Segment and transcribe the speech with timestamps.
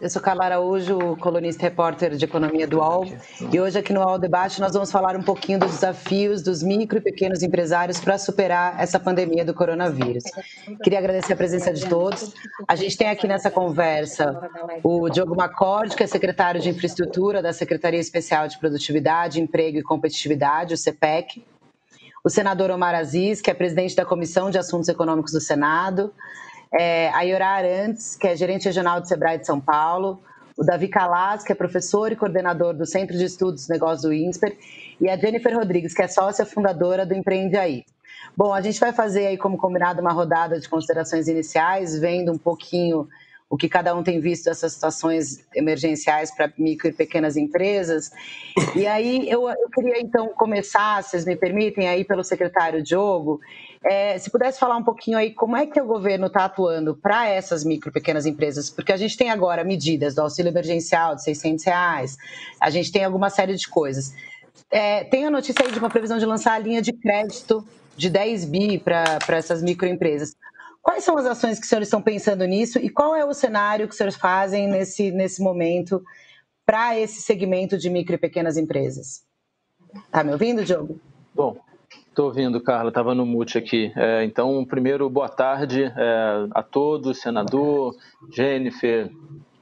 [0.00, 3.04] eu sou Carla Araújo, colunista e repórter de economia do UOL.
[3.52, 6.98] E hoje aqui no UOL Debate nós vamos falar um pouquinho dos desafios dos micro
[6.98, 10.24] e pequenos empresários para superar essa pandemia do coronavírus.
[10.82, 12.32] Queria agradecer a presença de todos.
[12.66, 14.40] A gente tem aqui nessa conversa
[14.82, 19.82] o Diogo Macorde, que é secretário de Infraestrutura da Secretaria Especial de Produtividade, Emprego e
[19.82, 21.44] Competitividade, o CPEC.
[22.24, 26.12] O senador Omar Aziz, que é presidente da Comissão de Assuntos Econômicos do Senado
[26.72, 30.22] é, a Iorá Arantes, que é gerente regional do Sebrae de São Paulo,
[30.56, 34.56] o Davi Calas, que é professor e coordenador do Centro de Estudos Negócios do INSPER,
[35.00, 37.84] e a Jennifer Rodrigues, que é sócia fundadora do Empreende Aí.
[38.36, 42.38] Bom, a gente vai fazer aí, como combinado, uma rodada de considerações iniciais, vendo um
[42.38, 43.08] pouquinho
[43.48, 48.12] o que cada um tem visto dessas situações emergenciais para micro e pequenas empresas.
[48.76, 53.40] E aí eu, eu, queria então começar, se vocês me permitem, aí pelo secretário Diogo,
[53.84, 57.28] é, se pudesse falar um pouquinho aí como é que o governo está atuando para
[57.28, 61.64] essas micro pequenas empresas, porque a gente tem agora medidas do auxílio emergencial de 600
[61.64, 62.16] reais,
[62.60, 64.14] a gente tem alguma série de coisas.
[64.70, 68.10] É, tem a notícia aí de uma previsão de lançar a linha de crédito de
[68.10, 70.36] 10 bi para essas microempresas.
[70.82, 73.86] Quais são as ações que os senhores estão pensando nisso e qual é o cenário
[73.86, 76.02] que os senhores fazem nesse, nesse momento
[76.64, 79.22] para esse segmento de micro e pequenas empresas?
[80.10, 81.00] Tá me ouvindo, Diogo?
[81.34, 81.56] Bom,
[82.10, 83.92] estou ouvindo, Carla, estava no mute aqui.
[83.96, 87.94] É, então, primeiro, boa tarde é, a todos, senador,
[88.30, 89.10] Jennifer,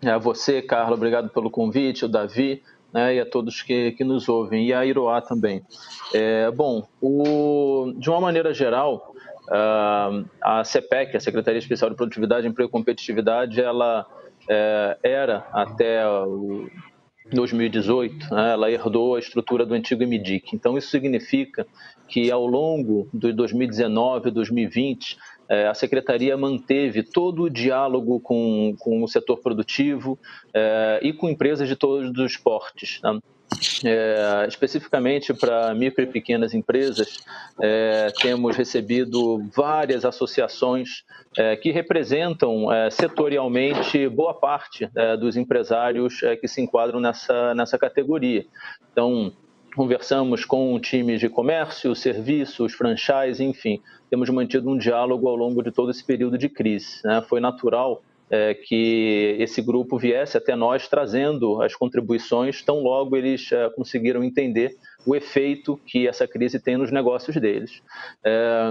[0.03, 4.03] é, a você, Carla, obrigado pelo convite, o Davi, né, e a todos que, que
[4.03, 5.63] nos ouvem, e a Iroá também.
[6.13, 9.15] É, bom, o, de uma maneira geral,
[10.43, 14.07] a CPEC, a Secretaria Especial de Produtividade, Emprego e Competitividade, ela
[14.49, 16.69] é, era até o
[17.33, 20.55] 2018, né, ela herdou a estrutura do antigo EMIDIC.
[20.55, 21.67] Então, isso significa
[22.09, 25.19] que ao longo de 2019 e 2020,
[25.49, 30.19] é, a Secretaria manteve todo o diálogo com, com o setor produtivo
[30.55, 33.01] é, e com empresas de todos os portes.
[33.03, 33.19] Né?
[33.85, 37.19] É, especificamente para micro e pequenas empresas,
[37.61, 41.05] é, temos recebido várias associações
[41.37, 47.55] é, que representam é, setorialmente boa parte é, dos empresários é, que se enquadram nessa,
[47.55, 48.45] nessa categoria.
[48.93, 49.33] Então,
[49.75, 55.71] conversamos com times de comércio, serviços, franchise, enfim, temos mantido um diálogo ao longo de
[55.71, 57.01] todo esse período de crise.
[57.05, 57.23] Né?
[57.29, 63.51] Foi natural é, que esse grupo viesse até nós trazendo as contribuições, tão logo eles
[63.53, 67.83] é, conseguiram entender o efeito que essa crise tem nos negócios deles.
[68.25, 68.71] É,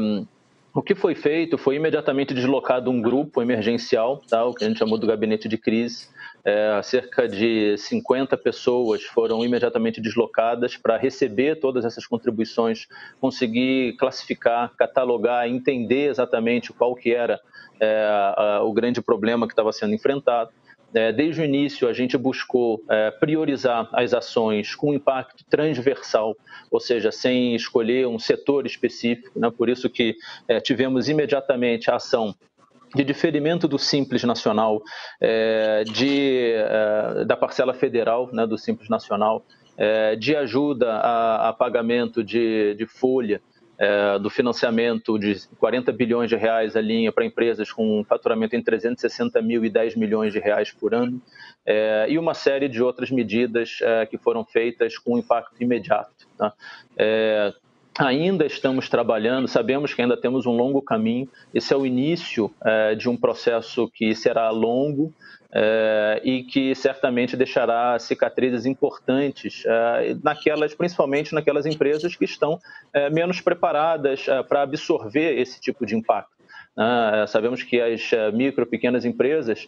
[0.73, 4.77] o que foi feito foi imediatamente deslocado um grupo emergencial, tá, o que a gente
[4.77, 6.07] chamou do gabinete de crise.
[6.49, 12.87] É, cerca de 50 pessoas foram imediatamente deslocadas para receber todas essas contribuições,
[13.19, 17.37] conseguir classificar, catalogar, entender exatamente qual que era
[17.81, 20.49] é, a, o grande problema que estava sendo enfrentado.
[20.93, 26.33] É, desde o início, a gente buscou é, priorizar as ações com impacto transversal,
[26.71, 29.37] ou seja, sem escolher um setor específico.
[29.37, 29.51] Né?
[29.51, 30.15] Por isso que
[30.47, 32.33] é, tivemos imediatamente a ação
[32.95, 34.81] de diferimento do Simples Nacional,
[35.19, 39.45] é, de, é, da parcela federal né, do Simples Nacional,
[39.77, 43.41] é, de ajuda a, a pagamento de, de folha
[43.77, 48.55] é, do financiamento de 40 bilhões de reais a linha para empresas com um faturamento
[48.55, 51.21] em 360 mil e 10 milhões de reais por ano,
[51.63, 56.27] é, e uma série de outras medidas é, que foram feitas com impacto imediato.
[56.35, 56.53] Tá?
[57.99, 62.51] É, ainda estamos trabalhando, sabemos que ainda temos um longo caminho, esse é o início
[62.63, 65.13] é, de um processo que será longo,
[65.51, 72.59] é, e que certamente deixará cicatrizes importantes é, naquelas, principalmente naquelas empresas que estão
[72.93, 76.36] é, menos preparadas para absorver esse tipo de impacto.
[76.77, 77.25] Né?
[77.27, 79.67] sabemos que as micro e pequenas empresas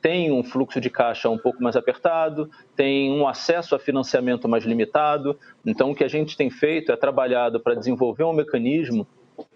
[0.00, 4.64] têm um fluxo de caixa um pouco mais apertado, têm um acesso a financiamento mais
[4.64, 5.36] limitado.
[5.66, 9.06] Então, o que a gente tem feito é trabalhado para desenvolver um mecanismo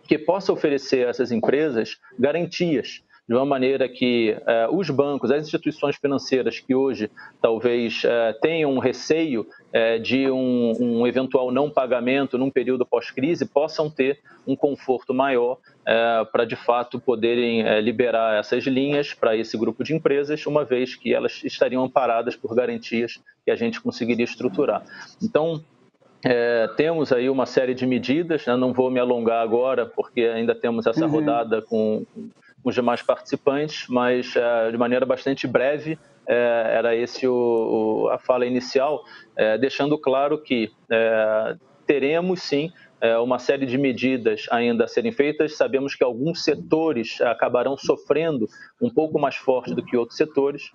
[0.02, 5.42] que possa oferecer a essas empresas garantias de uma maneira que eh, os bancos, as
[5.42, 7.10] instituições financeiras que hoje
[7.42, 13.44] talvez eh, tenham um receio eh, de um, um, eventual não pagamento num período pós-crise,
[13.44, 15.58] possam ter um conforto maior
[16.32, 21.14] para de fato poderem liberar essas linhas para esse grupo de empresas, uma vez que
[21.14, 24.82] elas estariam amparadas por garantias que a gente conseguiria estruturar.
[25.22, 25.62] Então,
[26.22, 28.54] é, temos aí uma série de medidas, né?
[28.54, 31.10] não vou me alongar agora, porque ainda temos essa uhum.
[31.10, 32.28] rodada com, com
[32.68, 37.34] os demais participantes, mas é, de maneira bastante breve, é, era esse o,
[38.04, 39.02] o, a fala inicial,
[39.36, 40.70] é, deixando claro que
[41.86, 42.70] teremos sim
[43.22, 45.56] uma série de medidas ainda a serem feitas.
[45.56, 48.48] Sabemos que alguns setores acabarão sofrendo
[48.82, 50.72] um pouco mais forte do que outros setores,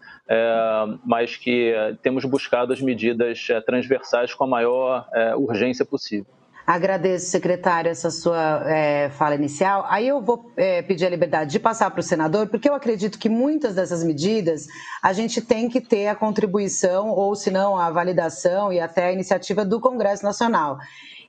[1.06, 5.06] mas que temos buscado as medidas transversais com a maior
[5.38, 6.34] urgência possível.
[6.65, 9.86] Agradeço, secretário, essa sua é, fala inicial.
[9.89, 13.19] Aí eu vou é, pedir a liberdade de passar para o senador, porque eu acredito
[13.19, 14.68] que muitas dessas medidas
[15.01, 19.12] a gente tem que ter a contribuição, ou se não, a validação e até a
[19.12, 20.77] iniciativa do Congresso Nacional.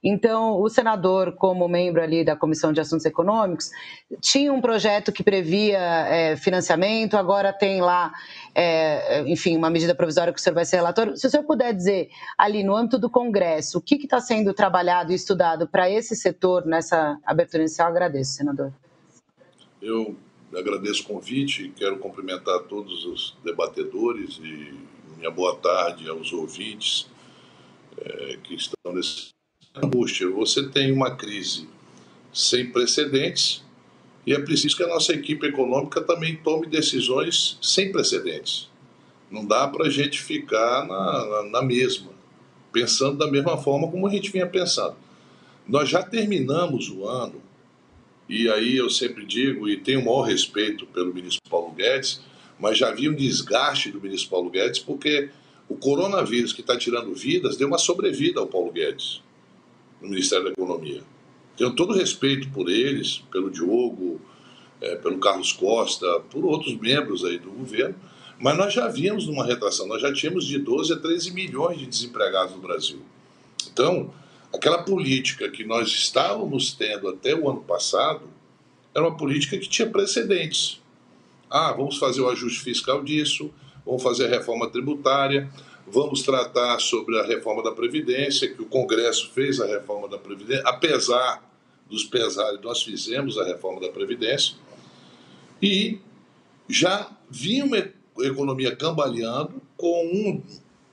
[0.07, 3.71] Então, o senador, como membro ali da Comissão de Assuntos Econômicos,
[4.21, 8.13] tinha um projeto que previa é, financiamento, agora tem lá,
[8.55, 11.17] é, enfim, uma medida provisória que o senhor vai ser relator.
[11.17, 15.11] Se o senhor puder dizer ali no âmbito do Congresso, o que está sendo trabalhado
[15.11, 18.75] e estudado para esse setor nessa abertura inicial, agradeço, senador.
[19.81, 20.15] Eu
[20.55, 24.79] agradeço o convite, quero cumprimentar todos os debatedores e
[25.17, 27.09] minha boa tarde aos ouvintes
[27.97, 29.33] é, que estão nesse
[29.75, 30.29] angústia.
[30.31, 31.69] Você tem uma crise
[32.33, 33.63] sem precedentes
[34.27, 38.71] e é preciso que a nossa equipe econômica também tome decisões sem precedentes.
[39.31, 42.11] Não dá para a gente ficar na, na, na mesma,
[42.73, 44.97] pensando da mesma forma como a gente vinha pensando.
[45.67, 47.43] Nós já terminamos o ano,
[48.29, 52.21] e aí eu sempre digo, e tenho o maior respeito pelo ministro Paulo Guedes,
[52.59, 55.31] mas já vi um desgaste do ministro Paulo Guedes, porque
[55.69, 59.24] o coronavírus que está tirando vidas deu uma sobrevida ao Paulo Guedes
[60.01, 61.03] no Ministério da Economia.
[61.57, 64.21] Tenho todo respeito por eles, pelo Diogo,
[64.81, 67.95] é, pelo Carlos Costa, por outros membros aí do governo,
[68.39, 71.87] mas nós já víamos numa retração, nós já tínhamos de 12 a 13 milhões de
[71.87, 73.01] desempregados no Brasil.
[73.73, 74.13] Então,
[74.53, 78.23] aquela política que nós estávamos tendo até o ano passado
[78.95, 80.81] era uma política que tinha precedentes.
[81.51, 83.53] Ah, vamos fazer o ajuste fiscal disso,
[83.87, 85.51] vamos fazer a reforma tributária,
[85.87, 90.63] Vamos tratar sobre a reforma da Previdência, que o Congresso fez a reforma da Previdência,
[90.65, 91.43] apesar
[91.89, 94.57] dos pesares, nós fizemos a reforma da Previdência,
[95.61, 95.99] e
[96.69, 97.87] já vinha uma
[98.21, 100.43] economia cambaleando com um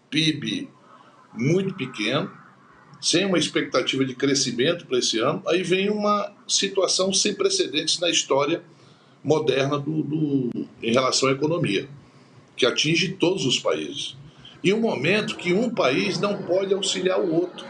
[0.09, 0.69] PIB
[1.33, 2.29] muito pequeno,
[2.99, 8.09] sem uma expectativa de crescimento para esse ano, aí vem uma situação sem precedentes na
[8.09, 8.61] história
[9.23, 10.49] moderna do, do,
[10.83, 11.87] em relação à economia,
[12.57, 14.19] que atinge todos os países
[14.63, 17.65] e um momento que um país não pode auxiliar o outro.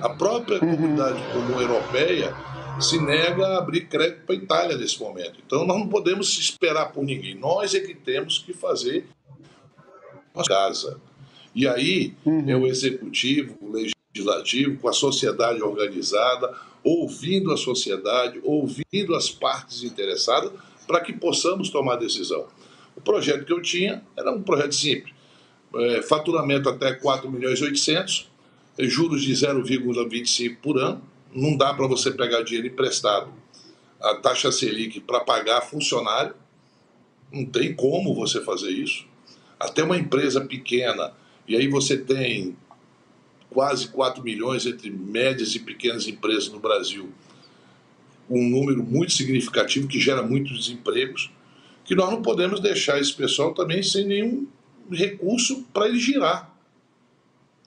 [0.00, 0.76] A própria uhum.
[0.76, 2.34] comunidade comum europeia
[2.80, 5.38] se nega a abrir crédito para a Itália nesse momento.
[5.44, 7.34] Então nós não podemos esperar por ninguém.
[7.34, 9.06] Nós é que temos que fazer
[10.34, 11.00] a casa.
[11.54, 12.48] E aí uhum.
[12.48, 16.54] é o executivo, o legislativo, com a sociedade organizada,
[16.84, 20.52] ouvindo a sociedade, ouvindo as partes interessadas,
[20.86, 22.46] para que possamos tomar decisão.
[22.96, 25.17] O projeto que eu tinha era um projeto simples
[25.74, 28.30] é, faturamento até 4 milhões e 800,
[28.78, 31.02] é, juros de 0,25 por ano,
[31.34, 33.32] não dá para você pegar dinheiro emprestado,
[34.00, 36.34] a taxa Selic para pagar funcionário,
[37.32, 39.04] não tem como você fazer isso.
[39.58, 41.12] Até uma empresa pequena,
[41.46, 42.56] e aí você tem
[43.50, 47.10] quase 4 milhões entre médias e pequenas empresas no Brasil,
[48.30, 51.30] um número muito significativo que gera muitos desempregos,
[51.84, 54.46] que nós não podemos deixar esse pessoal também sem nenhum
[54.90, 56.54] recurso para ele girar.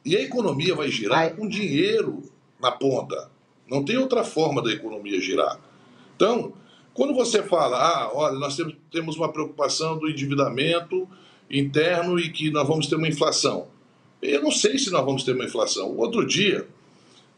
[0.03, 1.33] E a economia vai girar Ai.
[1.33, 2.23] com dinheiro
[2.59, 3.30] na ponta.
[3.69, 5.59] Não tem outra forma da economia girar.
[6.16, 6.54] Então,
[6.94, 8.57] quando você fala, ah, olha, nós
[8.92, 11.07] temos uma preocupação do endividamento
[11.49, 13.68] interno e que nós vamos ter uma inflação.
[14.21, 15.95] Eu não sei se nós vamos ter uma inflação.
[15.97, 16.68] Outro dia,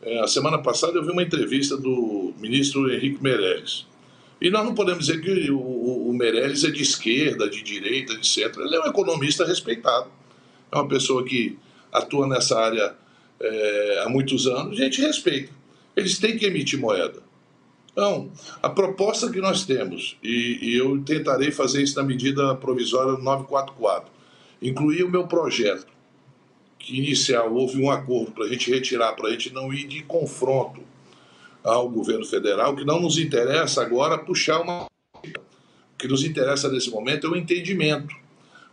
[0.02, 3.86] eh, a semana passada, eu vi uma entrevista do ministro Henrique Meirelles.
[4.44, 8.62] E nós não podemos dizer que o, o Meirelles é de esquerda, de direita, centro.
[8.62, 10.12] Ele é um economista respeitado.
[10.70, 11.58] É uma pessoa que
[11.94, 12.94] atua nessa área
[13.40, 15.50] é, há muitos anos, a gente respeita.
[15.96, 17.24] Eles têm que emitir moeda.
[17.94, 18.30] Então,
[18.62, 24.12] a proposta que nós temos, e, e eu tentarei fazer isso na medida provisória 944,
[24.62, 25.88] incluir o meu projeto,
[26.78, 30.04] que inicial houve um acordo para a gente retirar, para a gente não ir de
[30.04, 30.82] confronto
[31.64, 34.86] ao governo federal, que não nos interessa agora puxar uma.
[34.86, 38.14] O que nos interessa nesse momento é o entendimento.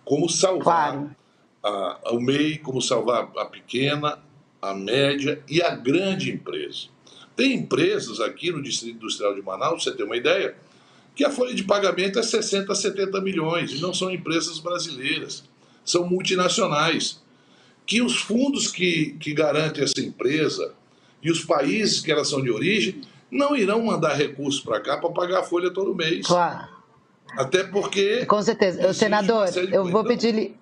[0.05, 1.17] Como salvar claro.
[1.63, 4.19] a, o MEI, como salvar a pequena,
[4.61, 6.89] a média e a grande empresa.
[7.37, 10.57] Tem empresas aqui no Distrito Industrial de Manaus, você tem uma ideia,
[11.15, 15.45] que a folha de pagamento é 60, 70 milhões, e não são empresas brasileiras,
[15.85, 17.21] são multinacionais.
[17.87, 20.75] Que os fundos que, que garantem essa empresa,
[21.23, 23.01] e os países que elas são de origem
[23.31, 26.27] não irão mandar recursos para cá para pagar a folha todo mês.
[26.27, 26.69] Claro.
[27.37, 28.27] Até porque.
[28.27, 28.93] Com certeza.
[28.93, 30.55] Senador, eu vou pedir.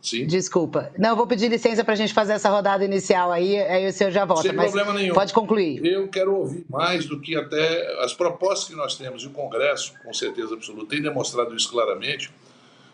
[0.00, 0.26] Sim.
[0.26, 0.92] Desculpa.
[0.96, 3.92] Não, eu vou pedir licença para a gente fazer essa rodada inicial aí, aí o
[3.92, 4.42] senhor já volta.
[4.42, 5.12] Sem problema nenhum.
[5.12, 5.84] Pode concluir.
[5.84, 9.92] Eu quero ouvir mais do que até as propostas que nós temos, e o Congresso,
[10.04, 12.30] com certeza absoluta, tem demonstrado isso claramente,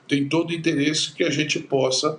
[0.08, 2.18] tem todo o interesse que a gente possa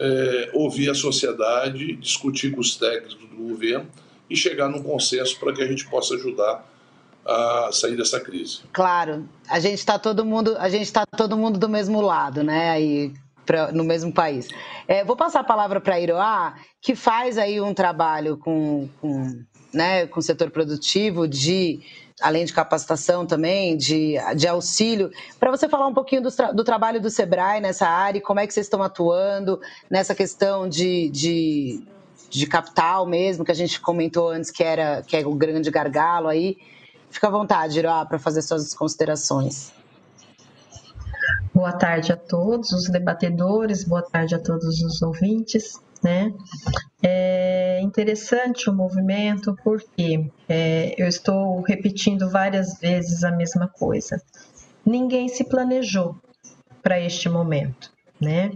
[0.00, 3.86] é, ouvir a sociedade, discutir com os técnicos do governo
[4.28, 6.66] e chegar num consenso para que a gente possa ajudar
[7.24, 8.60] a sair dessa crise.
[8.72, 12.70] Claro, a gente está todo mundo, a gente está todo mundo do mesmo lado, né?
[12.70, 13.12] Aí
[13.44, 14.48] pra, no mesmo país.
[14.88, 20.06] É, vou passar a palavra para Iroá, que faz aí um trabalho com, com, né,
[20.06, 21.80] com o setor produtivo de
[22.20, 27.00] além de capacitação também, de, de auxílio, para você falar um pouquinho do, do, trabalho
[27.00, 29.60] do Sebrae nessa área e como é que vocês estão atuando
[29.90, 31.82] nessa questão de, de,
[32.28, 36.28] de capital mesmo, que a gente comentou antes que era que é o grande gargalo
[36.28, 36.58] aí.
[37.08, 39.72] Fica à vontade, Iroá, para fazer suas considerações.
[41.52, 45.80] Boa tarde a todos os debatedores, boa tarde a todos os ouvintes.
[46.02, 46.32] Né?
[47.02, 54.20] É interessante o movimento porque é, eu estou repetindo várias vezes a mesma coisa.
[54.84, 56.16] Ninguém se planejou
[56.82, 58.52] para este momento, né?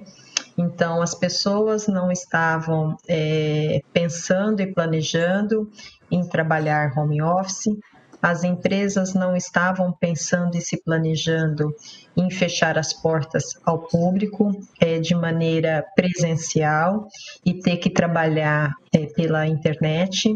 [0.57, 5.71] Então, as pessoas não estavam é, pensando e planejando
[6.11, 7.77] em trabalhar home office,
[8.25, 11.77] as empresas não estavam pensando e se planejando
[12.17, 14.51] em fechar as portas ao público
[14.81, 17.07] é, de maneira presencial
[17.45, 20.33] e ter que trabalhar é, pela internet.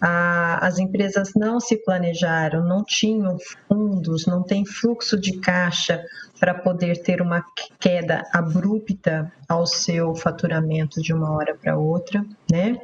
[0.00, 6.00] As empresas não se planejaram, não tinham fundos, não tem fluxo de caixa
[6.38, 7.44] para poder ter uma
[7.80, 12.78] queda abrupta ao seu faturamento de uma hora para outra, né?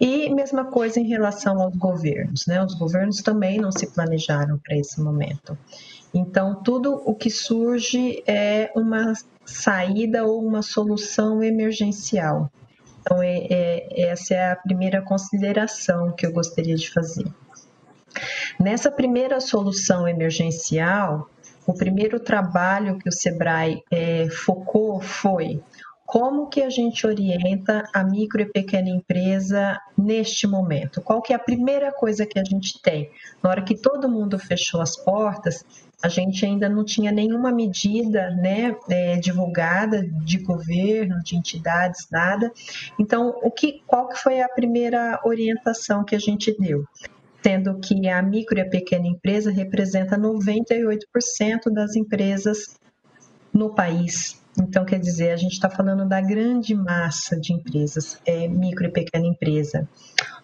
[0.00, 2.62] E mesma coisa em relação aos governos, né?
[2.64, 5.58] Os governos também não se planejaram para esse momento.
[6.14, 9.12] Então, tudo o que surge é uma
[9.44, 12.50] saída ou uma solução emergencial.
[13.00, 17.26] Então, é, é, essa é a primeira consideração que eu gostaria de fazer.
[18.60, 21.28] Nessa primeira solução emergencial,
[21.66, 25.60] o primeiro trabalho que o Sebrae é, focou foi
[26.08, 31.02] como que a gente orienta a micro e pequena empresa neste momento?
[31.02, 33.10] Qual que é a primeira coisa que a gente tem?
[33.42, 35.62] Na hora que todo mundo fechou as portas,
[36.02, 42.50] a gente ainda não tinha nenhuma medida né, é, divulgada de governo, de entidades, nada.
[42.98, 46.86] Então, o que, qual que foi a primeira orientação que a gente deu?
[47.40, 52.78] sendo que a micro e a pequena empresa representa 98% das empresas
[53.52, 54.42] no país.
[54.60, 58.92] Então, quer dizer, a gente está falando da grande massa de empresas, é micro e
[58.92, 59.88] pequena empresa.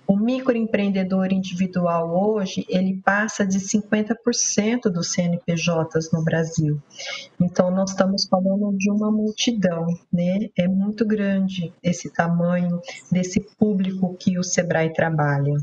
[0.06, 6.80] O microempreendedor individual hoje, ele passa de 50% dos CNPJs no Brasil.
[7.40, 10.50] Então, nós estamos falando de uma multidão, né?
[10.56, 12.80] É muito grande esse tamanho
[13.10, 15.54] desse público que o Sebrae trabalha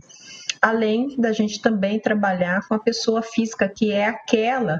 [0.61, 4.79] além da gente também trabalhar com a pessoa física, que é aquela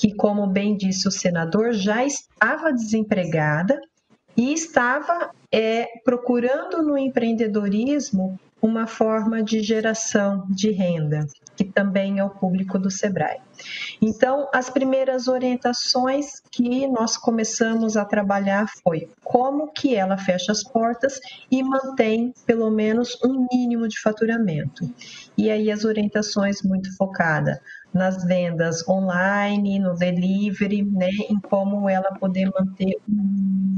[0.00, 3.78] que, como bem disse o senador, já estava desempregada
[4.34, 11.26] e estava é, procurando no empreendedorismo uma forma de geração de renda,
[11.60, 13.38] que também é o público do Sebrae.
[14.00, 20.64] Então, as primeiras orientações que nós começamos a trabalhar foi como que ela fecha as
[20.64, 24.90] portas e mantém pelo menos um mínimo de faturamento.
[25.36, 27.58] E aí as orientações muito focadas
[27.92, 33.76] nas vendas online, no delivery, né, em como ela poder manter um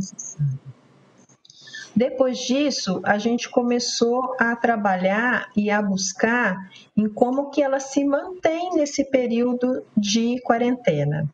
[1.95, 6.57] depois disso, a gente começou a trabalhar e a buscar
[6.97, 11.29] em como que ela se mantém nesse período de quarentena.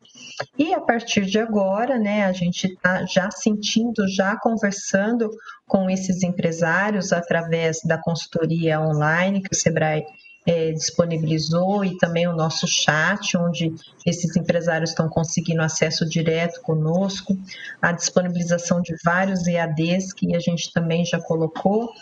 [0.58, 5.30] E a partir de agora, né, a gente está já sentindo, já conversando
[5.66, 10.04] com esses empresários através da consultoria online que o Sebrae
[10.48, 13.74] é, disponibilizou e também o nosso chat, onde
[14.06, 17.36] esses empresários estão conseguindo acesso direto conosco,
[17.82, 21.92] a disponibilização de vários EADs que a gente também já colocou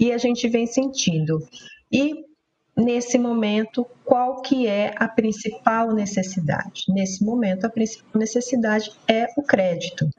[0.00, 1.46] e a gente vem sentindo.
[1.92, 2.24] E
[2.76, 6.82] nesse momento, qual que é a principal necessidade?
[6.88, 10.10] Nesse momento, a principal necessidade é o crédito.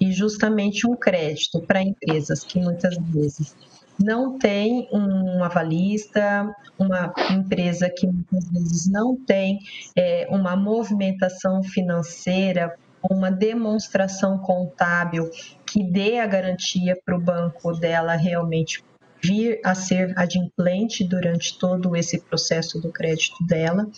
[0.00, 3.54] E justamente um crédito para empresas que muitas vezes
[3.98, 9.58] não tem um avalista, uma empresa que muitas vezes não tem
[9.96, 15.30] é, uma movimentação financeira, uma demonstração contábil
[15.66, 18.82] que dê a garantia para o banco dela realmente
[19.22, 23.88] vir a ser adimplente durante todo esse processo do crédito dela.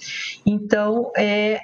[0.47, 1.61] Então, é,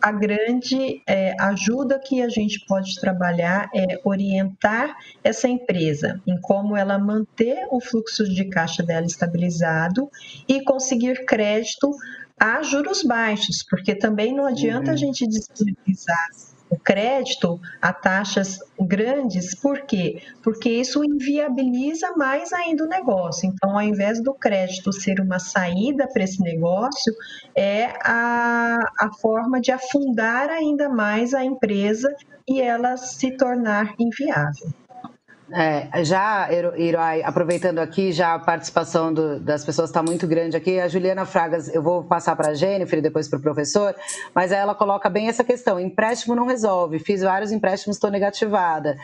[0.00, 6.76] a grande é, ajuda que a gente pode trabalhar é orientar essa empresa em como
[6.76, 10.10] ela manter o fluxo de caixa dela estabilizado
[10.46, 11.90] e conseguir crédito
[12.38, 14.94] a juros baixos, porque também não adianta uhum.
[14.94, 16.28] a gente disponibilizar
[16.70, 20.22] o crédito a taxas grandes, por quê?
[20.42, 23.48] Porque isso inviabiliza mais ainda o negócio.
[23.48, 27.12] Então, ao invés do crédito ser uma saída para esse negócio,
[27.54, 32.14] é a, a forma de afundar ainda mais a empresa
[32.46, 34.68] e ela se tornar inviável.
[35.50, 40.78] É, já, Iroai, aproveitando aqui, já a participação do, das pessoas está muito grande aqui.
[40.78, 43.94] A Juliana Fragas, eu vou passar para a Jennifer e depois para o professor,
[44.34, 46.98] mas ela coloca bem essa questão: empréstimo não resolve.
[46.98, 48.96] Fiz vários empréstimos, estou negativada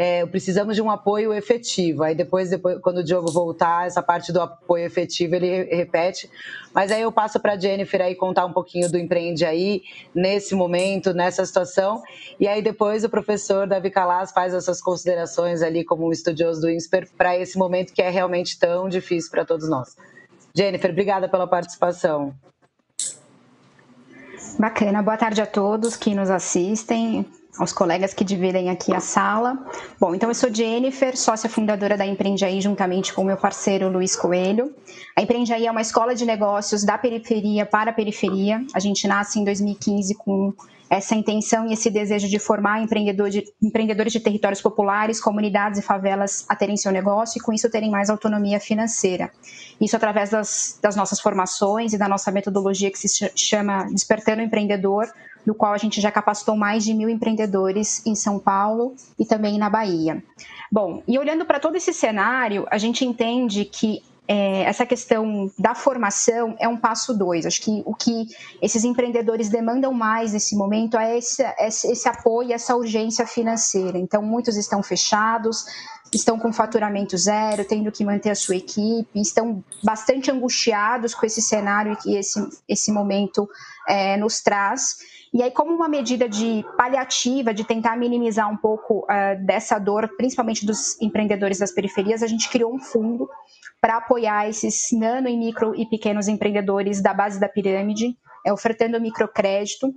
[0.00, 2.04] é, precisamos de um apoio efetivo.
[2.04, 6.30] Aí depois, depois, quando o Diogo voltar, essa parte do apoio efetivo ele repete.
[6.72, 9.82] Mas aí eu passo para a Jennifer aí contar um pouquinho do Empreende aí,
[10.14, 12.00] nesse momento, nessa situação.
[12.38, 16.70] E aí depois o professor Davi Calas faz as suas considerações ali como estudioso do
[16.70, 19.96] INSPER para esse momento que é realmente tão difícil para todos nós.
[20.54, 22.32] Jennifer, obrigada pela participação.
[24.56, 27.26] Bacana, boa tarde a todos que nos assistem
[27.58, 29.58] aos colegas que dividem aqui a sala.
[29.98, 34.72] Bom, então eu sou Jennifer, sócia fundadora da Empreendiaí, juntamente com meu parceiro Luiz Coelho.
[35.16, 38.64] A Empreendiaí é uma escola de negócios da periferia para a periferia.
[38.74, 40.52] A gente nasce em 2015 com
[40.90, 45.82] essa intenção e esse desejo de formar empreendedor de, empreendedores de territórios populares, comunidades e
[45.82, 49.30] favelas a terem seu negócio e com isso terem mais autonomia financeira.
[49.80, 54.44] Isso através das, das nossas formações e da nossa metodologia que se chama Despertando o
[54.44, 55.06] Empreendedor,
[55.46, 59.58] no qual a gente já capacitou mais de mil empreendedores em São Paulo e também
[59.58, 60.22] na Bahia.
[60.70, 65.74] Bom, e olhando para todo esse cenário, a gente entende que é, essa questão da
[65.74, 67.46] formação é um passo dois.
[67.46, 68.26] Acho que o que
[68.60, 73.96] esses empreendedores demandam mais nesse momento é esse, esse, esse apoio, essa urgência financeira.
[73.96, 75.64] Então, muitos estão fechados,
[76.12, 81.40] estão com faturamento zero, tendo que manter a sua equipe, estão bastante angustiados com esse
[81.40, 82.38] cenário que esse,
[82.68, 83.48] esse momento
[83.88, 84.96] é, nos traz.
[85.32, 90.08] E aí, como uma medida de paliativa, de tentar minimizar um pouco uh, dessa dor,
[90.16, 93.28] principalmente dos empreendedores das periferias, a gente criou um fundo
[93.80, 99.00] para apoiar esses nano e micro e pequenos empreendedores da base da pirâmide, é, ofertando
[99.00, 99.88] microcrédito.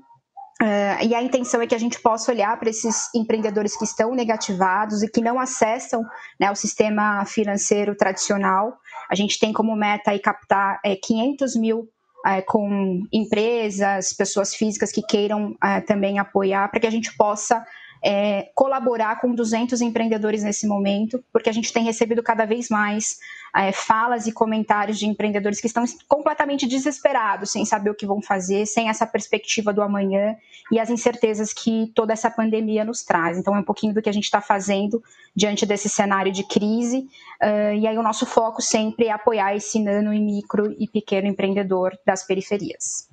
[0.62, 4.14] Uh, e a intenção é que a gente possa olhar para esses empreendedores que estão
[4.14, 6.04] negativados e que não acessam
[6.40, 8.78] né, o sistema financeiro tradicional.
[9.10, 11.90] A gente tem como meta aí captar é, 500 mil
[12.26, 17.66] é, com empresas, pessoas físicas que queiram é, também apoiar, para que a gente possa
[18.04, 23.20] é, colaborar com 200 empreendedores nesse momento, porque a gente tem recebido cada vez mais
[23.56, 28.22] é, falas e comentários de empreendedores que estão completamente desesperados, sem saber o que vão
[28.22, 30.36] fazer, sem essa perspectiva do amanhã
[30.72, 33.38] e as incertezas que toda essa pandemia nos traz.
[33.38, 35.04] Então, é um pouquinho do que a gente está fazendo
[35.36, 37.08] diante desse cenário de crise.
[37.42, 41.28] Uh, e aí, o nosso foco sempre é apoiar esse nano e micro e pequeno
[41.28, 43.11] empreendedor das periferias.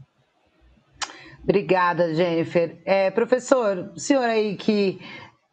[1.48, 2.78] Obrigada, Jennifer.
[2.84, 5.00] É, professor, o senhor aí que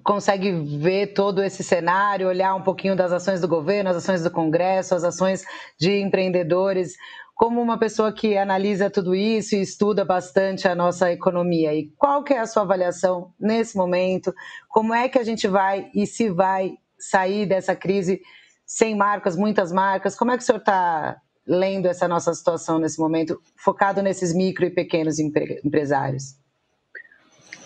[0.03, 4.29] consegue ver todo esse cenário, olhar um pouquinho das ações do governo, as ações do
[4.29, 5.45] Congresso, as ações
[5.79, 6.95] de empreendedores,
[7.33, 11.73] como uma pessoa que analisa tudo isso e estuda bastante a nossa economia.
[11.73, 14.33] E qual que é a sua avaliação nesse momento?
[14.67, 18.19] Como é que a gente vai e se vai sair dessa crise
[18.65, 20.13] sem marcas, muitas marcas?
[20.13, 21.15] Como é que o senhor está
[21.47, 26.35] lendo essa nossa situação nesse momento, focado nesses micro e pequenos empresários?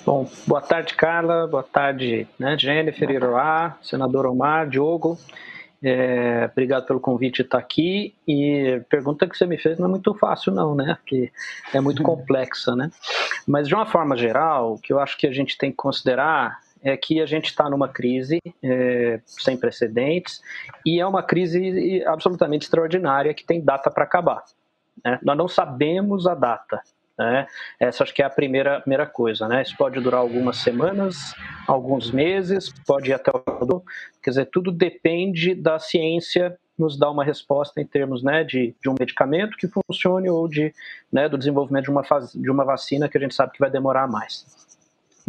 [0.06, 1.48] Bom, boa tarde, Carla.
[1.48, 5.18] Boa tarde, né, Jennifer, Iroá, senador Omar, Diogo.
[5.82, 8.14] É, obrigado pelo convite estar aqui.
[8.28, 10.98] E a pergunta que você me fez não é muito fácil, não, né?
[11.00, 11.32] Porque
[11.74, 12.90] é muito complexa, né?
[13.48, 16.60] Mas de uma forma geral, o que eu acho que a gente tem que considerar
[16.84, 20.42] é que a gente está numa crise é, sem precedentes
[20.86, 24.44] e é uma crise absolutamente extraordinária que tem data para acabar.
[25.04, 25.20] Né?
[25.22, 26.82] Nós não sabemos a data.
[27.18, 27.48] Né?
[27.80, 29.48] Essa acho que é a primeira, primeira coisa.
[29.48, 29.62] Né?
[29.62, 31.34] Isso pode durar algumas semanas,
[31.68, 33.84] alguns meses, pode ir até o.
[34.24, 38.90] Quer dizer, tudo depende da ciência nos dar uma resposta em termos né, de, de
[38.90, 40.74] um medicamento que funcione ou de,
[41.12, 44.08] né, do desenvolvimento de uma, de uma vacina que a gente sabe que vai demorar
[44.08, 44.69] mais.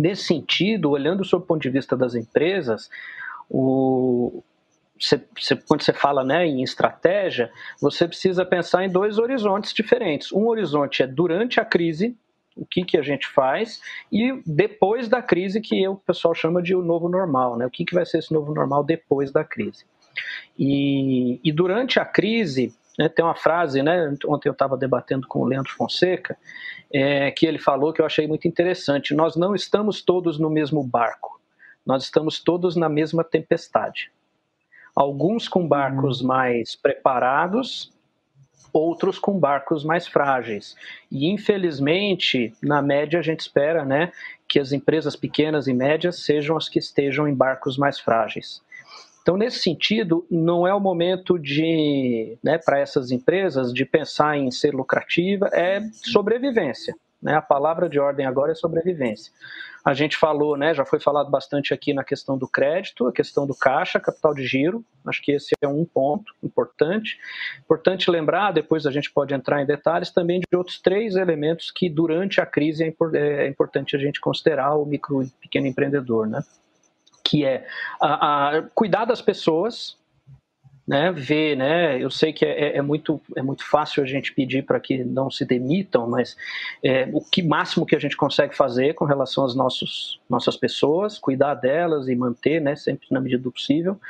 [0.00, 2.88] Nesse sentido, olhando sob o ponto de vista das empresas,
[3.50, 4.42] o,
[5.66, 10.32] quando você fala né, em estratégia, você precisa pensar em dois horizontes diferentes.
[10.32, 12.16] Um horizonte é durante a crise,
[12.56, 16.74] o que, que a gente faz, e depois da crise, que o pessoal chama de
[16.74, 17.66] o novo normal, né?
[17.66, 19.84] O que, que vai ser esse novo normal depois da crise.
[20.58, 22.74] E, e durante a crise,
[23.08, 26.36] tem uma frase, né, ontem eu estava debatendo com o Leandro Fonseca,
[26.92, 29.14] é, que ele falou que eu achei muito interessante.
[29.14, 31.40] Nós não estamos todos no mesmo barco,
[31.86, 34.10] nós estamos todos na mesma tempestade.
[34.94, 36.26] Alguns com barcos uhum.
[36.26, 37.92] mais preparados,
[38.72, 40.76] outros com barcos mais frágeis.
[41.10, 44.12] E infelizmente, na média, a gente espera né,
[44.48, 48.62] que as empresas pequenas e médias sejam as que estejam em barcos mais frágeis.
[49.22, 54.50] Então, nesse sentido, não é o momento de, né, para essas empresas, de pensar em
[54.50, 56.94] ser lucrativa, é sobrevivência.
[57.22, 57.35] Né?
[57.35, 59.33] A palavra de ordem agora é sobrevivência.
[59.85, 63.46] A gente falou, né, já foi falado bastante aqui na questão do crédito, a questão
[63.46, 64.85] do caixa, capital de giro.
[65.06, 67.18] Acho que esse é um ponto importante.
[67.61, 71.88] Importante lembrar, depois a gente pode entrar em detalhes também de outros três elementos que
[71.88, 76.42] durante a crise é, é importante a gente considerar o micro e pequeno empreendedor, né?
[77.31, 77.66] Que é
[78.01, 79.97] a, a cuidar das pessoas,
[80.90, 84.64] né, ver, né, eu sei que é, é, muito, é muito fácil a gente pedir
[84.64, 86.37] para que não se demitam, mas
[86.83, 91.16] é, o que máximo que a gente consegue fazer com relação às nossos, nossas pessoas,
[91.16, 94.01] cuidar delas e manter, né, sempre na medida do possível.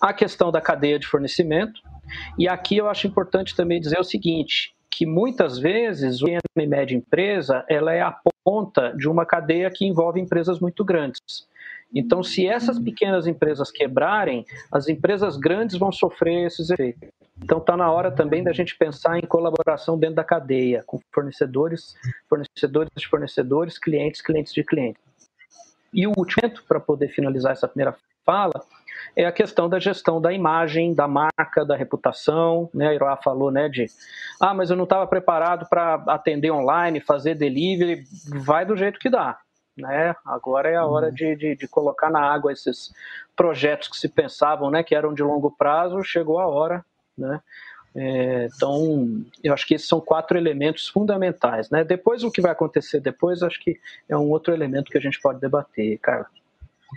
[0.00, 1.82] A questão da cadeia de fornecimento,
[2.38, 6.66] e aqui eu acho importante também dizer o seguinte, que muitas vezes o pequena e
[6.66, 11.20] média empresa ela é a ponta de uma cadeia que envolve empresas muito grandes.
[11.94, 17.08] Então, se essas pequenas empresas quebrarem, as empresas grandes vão sofrer esses efeitos.
[17.42, 21.94] Então, está na hora também da gente pensar em colaboração dentro da cadeia, com fornecedores,
[22.28, 25.02] fornecedores de fornecedores, clientes, clientes de clientes.
[25.92, 28.62] E o último, para poder finalizar essa primeira fala,
[29.16, 32.70] é a questão da gestão da imagem, da marca, da reputação.
[32.72, 32.88] Né?
[32.88, 33.86] A Iroá falou né, de,
[34.40, 38.04] ah, mas eu não estava preparado para atender online, fazer delivery.
[38.44, 39.38] Vai do jeito que dá.
[39.80, 40.14] Né?
[40.24, 41.14] Agora é a hora uhum.
[41.14, 42.92] de, de, de, colocar na água esses
[43.34, 46.84] projetos que se pensavam né, que eram de longo prazo, chegou a hora.
[47.16, 47.40] Né?
[47.94, 51.70] É, então, eu acho que esses são quatro elementos fundamentais.
[51.70, 51.84] Né?
[51.84, 55.20] Depois, o que vai acontecer depois, acho que é um outro elemento que a gente
[55.20, 56.26] pode debater, Carla.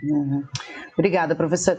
[0.02, 0.44] Uhum.
[0.96, 1.78] Obrigada, professor.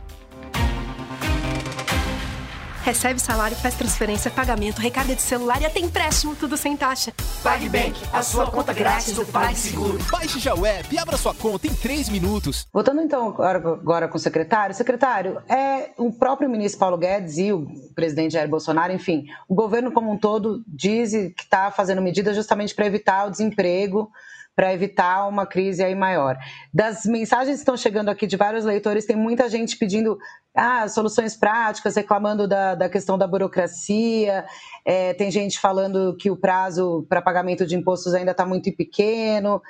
[2.91, 7.13] Recebe salário, faz transferência, pagamento, recarga de celular e até empréstimo, tudo sem taxa.
[7.41, 9.97] PagBank, a sua conta grátis do PagSeguro.
[10.11, 12.67] Baixe já o app e abra sua conta em 3 minutos.
[12.73, 14.75] Voltando então agora, agora com o secretário.
[14.75, 19.93] Secretário, é o próprio ministro Paulo Guedes e o presidente Jair Bolsonaro, enfim, o governo
[19.93, 24.11] como um todo diz que está fazendo medidas justamente para evitar o desemprego,
[24.55, 26.37] para evitar uma crise aí maior.
[26.73, 30.17] Das mensagens que estão chegando aqui de vários leitores, tem muita gente pedindo
[30.53, 34.45] ah, soluções práticas, reclamando da, da questão da burocracia,
[34.85, 39.61] é, tem gente falando que o prazo para pagamento de impostos ainda está muito pequeno.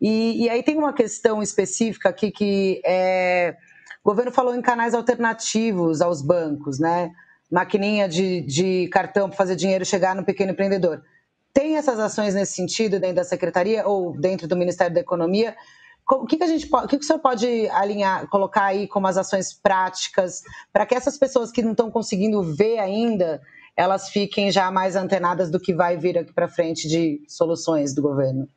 [0.00, 3.56] E, e, aí tem uma questão específica aqui que é,
[4.02, 7.10] o governo falou em canais alternativos aos bancos, né?
[7.50, 11.02] Maquininha de, de cartão para fazer dinheiro chegar no pequeno empreendedor.
[11.60, 15.54] Tem essas ações nesse sentido dentro da secretaria ou dentro do Ministério da Economia?
[16.10, 19.06] O que, que a gente o que, que o senhor pode alinhar, colocar aí como
[19.06, 20.42] as ações práticas
[20.72, 23.42] para que essas pessoas que não estão conseguindo ver ainda,
[23.76, 28.00] elas fiquem já mais antenadas do que vai vir aqui para frente de soluções do
[28.00, 28.48] governo?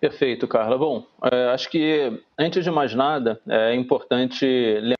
[0.00, 0.76] Perfeito, Carla.
[0.76, 4.44] Bom, é, acho que antes de mais nada é importante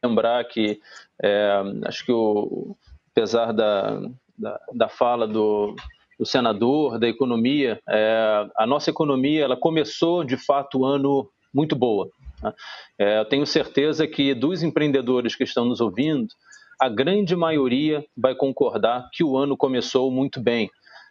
[0.04, 0.80] lembrar que
[1.20, 1.50] é,
[1.84, 2.76] acho que o,
[3.10, 4.02] apesar da,
[4.38, 5.74] da, da fala do,
[6.18, 11.76] do senador, da economia, é, a nossa economia ela começou de fato o ano muito
[11.76, 12.08] boa.
[12.42, 12.52] Né?
[12.98, 16.28] É, eu tenho certeza que dos empreendedores que estão nos ouvindo,
[16.80, 20.70] a grande maioria vai concordar que o ano começou muito bem.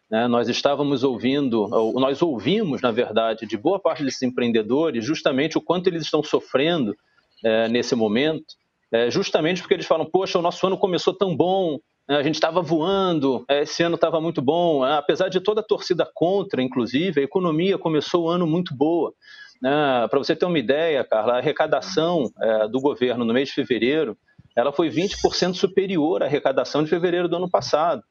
[0.10, 0.28] Né?
[0.28, 5.88] Nós estávamos ouvindo, nós ouvimos, na verdade, de boa parte desses empreendedores, justamente o quanto
[5.88, 6.96] eles estão sofrendo
[7.44, 8.56] é, nesse momento,
[8.92, 11.78] é, justamente porque eles falam: Poxa, o nosso ano começou tão bom?
[12.08, 14.98] A gente estava voando, é, esse ano estava muito bom, né?
[14.98, 19.14] apesar de toda a torcida contra, inclusive, a economia começou o ano muito boa.
[19.62, 20.08] Né?
[20.10, 24.18] Para você ter uma ideia, Carla, a arrecadação é, do governo no mês de fevereiro
[24.58, 28.02] ela foi 20% superior à arrecadação de fevereiro do ano passado.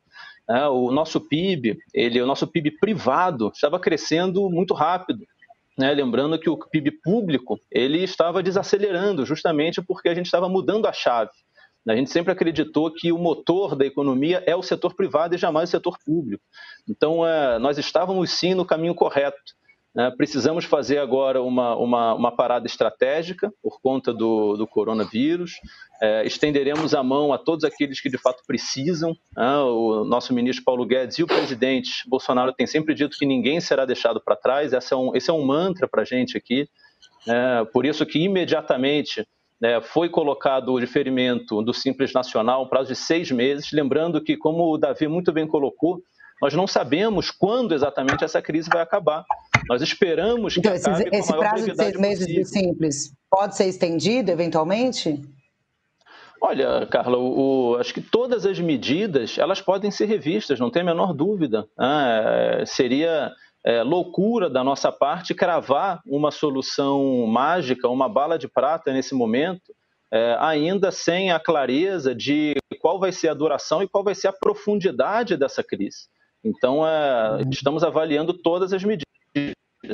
[0.70, 5.26] O nosso PIB, ele, o nosso PIB privado estava crescendo muito rápido.
[5.76, 5.92] Né?
[5.92, 10.92] Lembrando que o PIB público ele estava desacelerando justamente porque a gente estava mudando a
[10.92, 11.32] chave.
[11.88, 15.68] A gente sempre acreditou que o motor da economia é o setor privado e jamais
[15.68, 16.42] o setor público.
[16.88, 19.37] Então, é, nós estávamos sim no caminho correto.
[19.96, 20.12] Né?
[20.14, 25.53] Precisamos fazer agora uma, uma, uma, parada estratégica por conta do, do coronavírus.
[26.03, 29.16] É, estenderemos a mão a todos aqueles que de fato precisam.
[29.35, 29.57] Né?
[29.59, 33.87] O nosso ministro Paulo Guedes e o presidente Bolsonaro têm sempre dito que ninguém será
[33.87, 34.75] deixado para trás.
[34.75, 36.68] Esse é, um, esse é um mantra para a gente aqui.
[37.27, 39.27] É, por isso que imediatamente
[39.62, 43.73] é, foi colocado o diferimento do Simples Nacional, um prazo de seis meses.
[43.73, 46.03] Lembrando que, como o Davi muito bem colocou,
[46.40, 49.25] nós não sabemos quando exatamente essa crise vai acabar.
[49.69, 54.31] Nós esperamos que então, esse, esse prazo de seis meses do Simples pode ser estendido
[54.31, 55.23] eventualmente?
[56.40, 60.83] Olha, Carla, o, o, acho que todas as medidas elas podem ser revistas, não tem
[60.83, 61.66] a menor dúvida.
[61.79, 62.61] Né?
[62.61, 63.33] É, seria
[63.66, 69.74] é, loucura da nossa parte cravar uma solução mágica, uma bala de prata nesse momento,
[70.12, 74.29] é, ainda sem a clareza de qual vai ser a duração e qual vai ser
[74.29, 76.07] a profundidade dessa crise.
[76.44, 79.05] Então, é, estamos avaliando todas as medidas.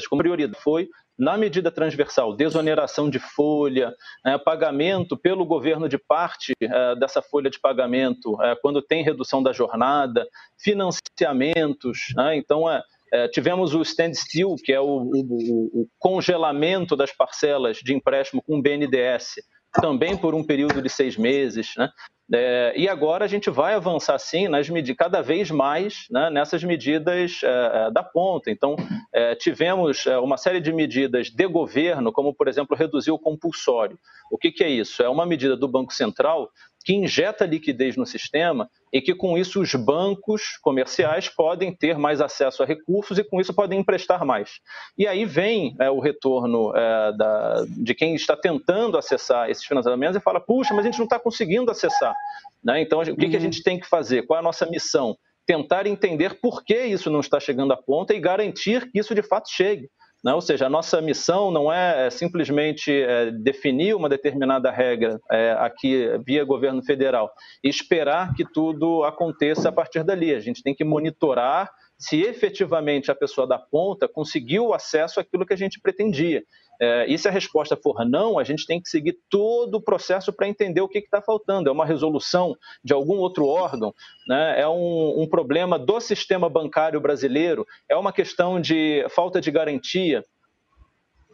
[0.09, 6.53] Como prioridade foi, na medida transversal, desoneração de folha, é, pagamento pelo governo de parte
[6.61, 10.27] é, dessa folha de pagamento, é, quando tem redução da jornada,
[10.59, 12.13] financiamentos.
[12.17, 12.37] Né?
[12.37, 12.83] Então, é,
[13.13, 18.61] é, tivemos o standstill, que é o, o, o, congelamento das parcelas de empréstimo com
[18.61, 19.35] BNDES,
[19.75, 21.75] também por um período de seis meses.
[21.77, 21.91] Né?
[22.35, 26.65] É, e agora a gente vai avançar sim nas medidas, cada vez mais né, nessas
[26.65, 28.51] medidas é, é, da ponta.
[28.51, 28.77] Então,
[29.13, 33.99] é, tivemos é, uma série de medidas de governo, como, por exemplo, reduzir o compulsório.
[34.31, 35.03] O que, que é isso?
[35.03, 36.49] É uma medida do Banco Central
[36.83, 42.21] que injeta liquidez no sistema e que com isso os bancos comerciais podem ter mais
[42.21, 44.61] acesso a recursos e com isso podem emprestar mais.
[44.97, 50.17] E aí vem é, o retorno é, da, de quem está tentando acessar esses financiamentos
[50.17, 52.15] e fala, puxa, mas a gente não está conseguindo acessar.
[52.63, 52.83] Né?
[52.83, 53.41] Então, o que, que a uhum.
[53.41, 54.27] gente tem que fazer?
[54.27, 55.17] Qual é a nossa missão?
[55.47, 59.23] Tentar entender por que isso não está chegando à ponta e garantir que isso de
[59.23, 59.89] fato chegue.
[60.23, 60.33] Né?
[60.33, 65.53] Ou seja, a nossa missão não é, é simplesmente é, definir uma determinada regra é,
[65.59, 67.33] aqui via governo federal
[67.63, 70.35] e esperar que tudo aconteça a partir dali.
[70.35, 75.55] A gente tem que monitorar se efetivamente a pessoa da ponta conseguiu acesso àquilo que
[75.55, 76.43] a gente pretendia.
[76.81, 80.33] É, e se a resposta for não, a gente tem que seguir todo o processo
[80.33, 81.69] para entender o que está faltando.
[81.69, 83.95] É uma resolução de algum outro órgão?
[84.27, 84.61] Né?
[84.61, 87.65] É um, um problema do sistema bancário brasileiro?
[87.89, 90.25] É uma questão de falta de garantia?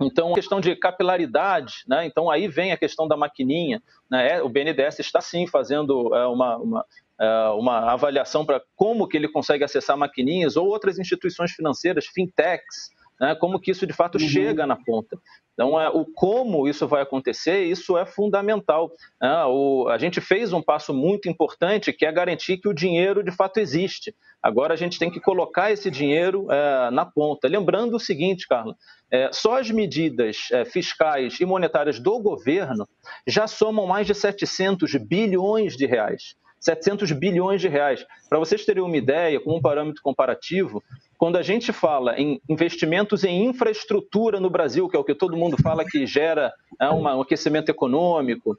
[0.01, 2.07] Então, a questão de capilaridade, né?
[2.07, 3.83] então aí vem a questão da maquininha.
[4.11, 4.37] Né?
[4.37, 6.85] É, o BNDES está sim fazendo é, uma, uma,
[7.21, 12.91] é, uma avaliação para como que ele consegue acessar maquininhas ou outras instituições financeiras, fintechs,
[13.20, 14.28] né, como que isso de fato uhum.
[14.28, 15.18] chega na ponta.
[15.54, 18.92] Então, é, o como isso vai acontecer, isso é fundamental.
[19.20, 19.44] Né?
[19.46, 23.33] O, a gente fez um passo muito importante, que é garantir que o dinheiro de
[23.33, 24.14] fato existe.
[24.40, 27.48] Agora a gente tem que colocar esse dinheiro é, na ponta.
[27.48, 28.76] Lembrando o seguinte, Carla,
[29.11, 32.87] é, só as medidas é, fiscais e monetárias do governo
[33.26, 36.37] já somam mais de 700 bilhões de reais.
[36.61, 38.05] 700 bilhões de reais.
[38.29, 40.83] Para vocês terem uma ideia, como um parâmetro comparativo,
[41.16, 45.37] quando a gente fala em investimentos em infraestrutura no Brasil, que é o que todo
[45.37, 48.57] mundo fala que gera é, um aquecimento econômico,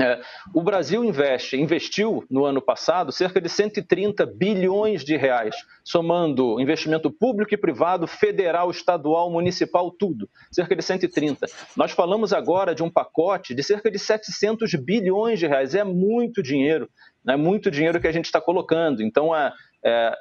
[0.00, 0.18] é,
[0.54, 7.10] o Brasil investe, investiu no ano passado cerca de 130 bilhões de reais, somando investimento
[7.10, 11.46] público e privado, federal, estadual, municipal, tudo, cerca de 130.
[11.76, 16.42] Nós falamos agora de um pacote de cerca de 700 bilhões de reais, é muito
[16.42, 16.88] dinheiro,
[17.28, 19.02] é muito dinheiro que a gente está colocando.
[19.02, 19.52] Então, é,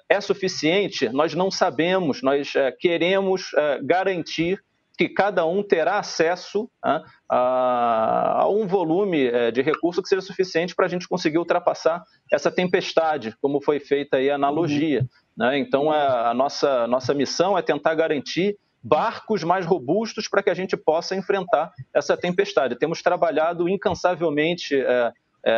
[0.09, 1.09] é, suficiente?
[1.09, 4.59] Nós não sabemos, nós é, queremos é, garantir
[4.97, 10.21] que cada um terá acesso a, a, a um volume é, de recurso que seja
[10.21, 15.01] suficiente para a gente conseguir ultrapassar essa tempestade, como foi feita aí a analogia.
[15.01, 15.07] Uhum.
[15.37, 15.57] Né?
[15.59, 20.53] Então, é, a nossa, nossa missão é tentar garantir barcos mais robustos para que a
[20.53, 22.77] gente possa enfrentar essa tempestade.
[22.77, 25.13] Temos trabalhado incansavelmente é,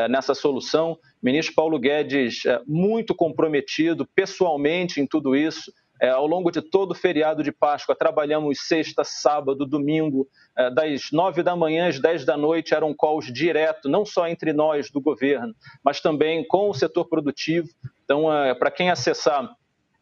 [0.10, 0.98] nessa solução.
[1.22, 5.72] Ministro Paulo Guedes é, muito comprometido pessoalmente em tudo isso.
[6.02, 11.12] É, ao longo de todo o feriado de Páscoa, trabalhamos sexta, sábado, domingo, é, das
[11.12, 15.00] nove da manhã às dez da noite, eram calls direto, não só entre nós do
[15.00, 17.68] governo, mas também com o setor produtivo.
[18.04, 19.56] Então, é, para quem acessar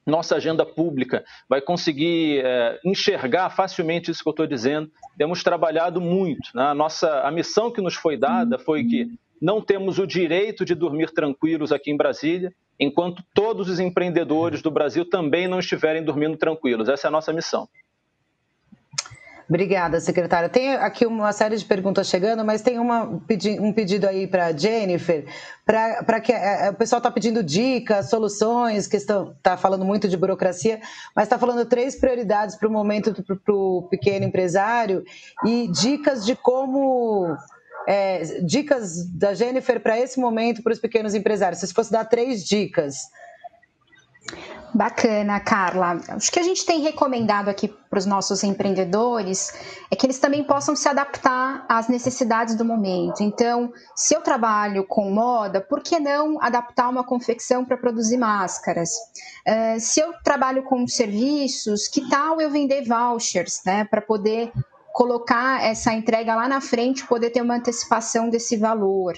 [0.07, 4.89] nossa agenda pública vai conseguir é, enxergar facilmente isso que eu estou dizendo.
[5.17, 6.49] Temos trabalhado muito.
[6.55, 6.63] Né?
[6.63, 9.07] A, nossa, a missão que nos foi dada foi que
[9.41, 14.71] não temos o direito de dormir tranquilos aqui em Brasília, enquanto todos os empreendedores do
[14.71, 16.89] Brasil também não estiverem dormindo tranquilos.
[16.89, 17.67] Essa é a nossa missão.
[19.49, 20.47] Obrigada, secretária.
[20.47, 25.25] Tem aqui uma série de perguntas chegando, mas tem uma, um pedido aí para Jennifer,
[25.65, 30.15] para que é, é, o pessoal está pedindo dicas, soluções, questão está falando muito de
[30.15, 30.79] burocracia,
[31.15, 35.03] mas está falando três prioridades para o momento para o pequeno empresário
[35.43, 37.35] e dicas de como
[37.89, 41.59] é, dicas da Jennifer para esse momento para os pequenos empresários.
[41.59, 42.97] Se fosse dar três dicas.
[44.71, 45.99] Bacana, Carla.
[46.09, 49.51] Acho que a gente tem recomendado aqui para os nossos empreendedores
[49.89, 53.23] é que eles também possam se adaptar às necessidades do momento.
[53.23, 58.91] Então, se eu trabalho com moda, por que não adaptar uma confecção para produzir máscaras?
[59.47, 64.51] Uh, se eu trabalho com serviços, que tal eu vender vouchers, né, para poder
[64.93, 69.13] colocar essa entrega lá na frente, poder ter uma antecipação desse valor.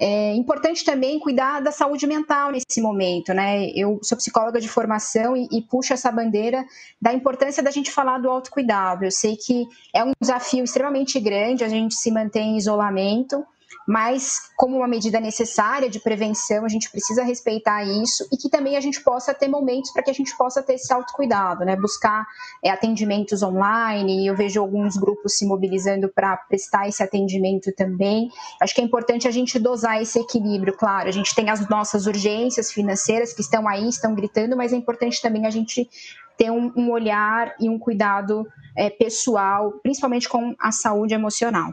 [0.00, 3.66] É importante também cuidar da saúde mental nesse momento, né?
[3.74, 6.64] Eu sou psicóloga de formação e, e puxo essa bandeira
[7.00, 9.04] da importância da gente falar do autocuidado.
[9.04, 13.44] Eu sei que é um desafio extremamente grande a gente se manter em isolamento,
[13.86, 18.76] mas como uma medida necessária de prevenção, a gente precisa respeitar isso e que também
[18.76, 21.76] a gente possa ter momentos para que a gente possa ter esse autocuidado, né?
[21.76, 22.26] Buscar
[22.62, 28.28] é, atendimentos online, eu vejo alguns grupos se mobilizando para prestar esse atendimento também.
[28.60, 32.06] Acho que é importante a gente dosar esse equilíbrio, claro, a gente tem as nossas
[32.06, 35.88] urgências financeiras que estão aí, estão gritando, mas é importante também a gente
[36.36, 41.72] ter um, um olhar e um cuidado é, pessoal, principalmente com a saúde emocional.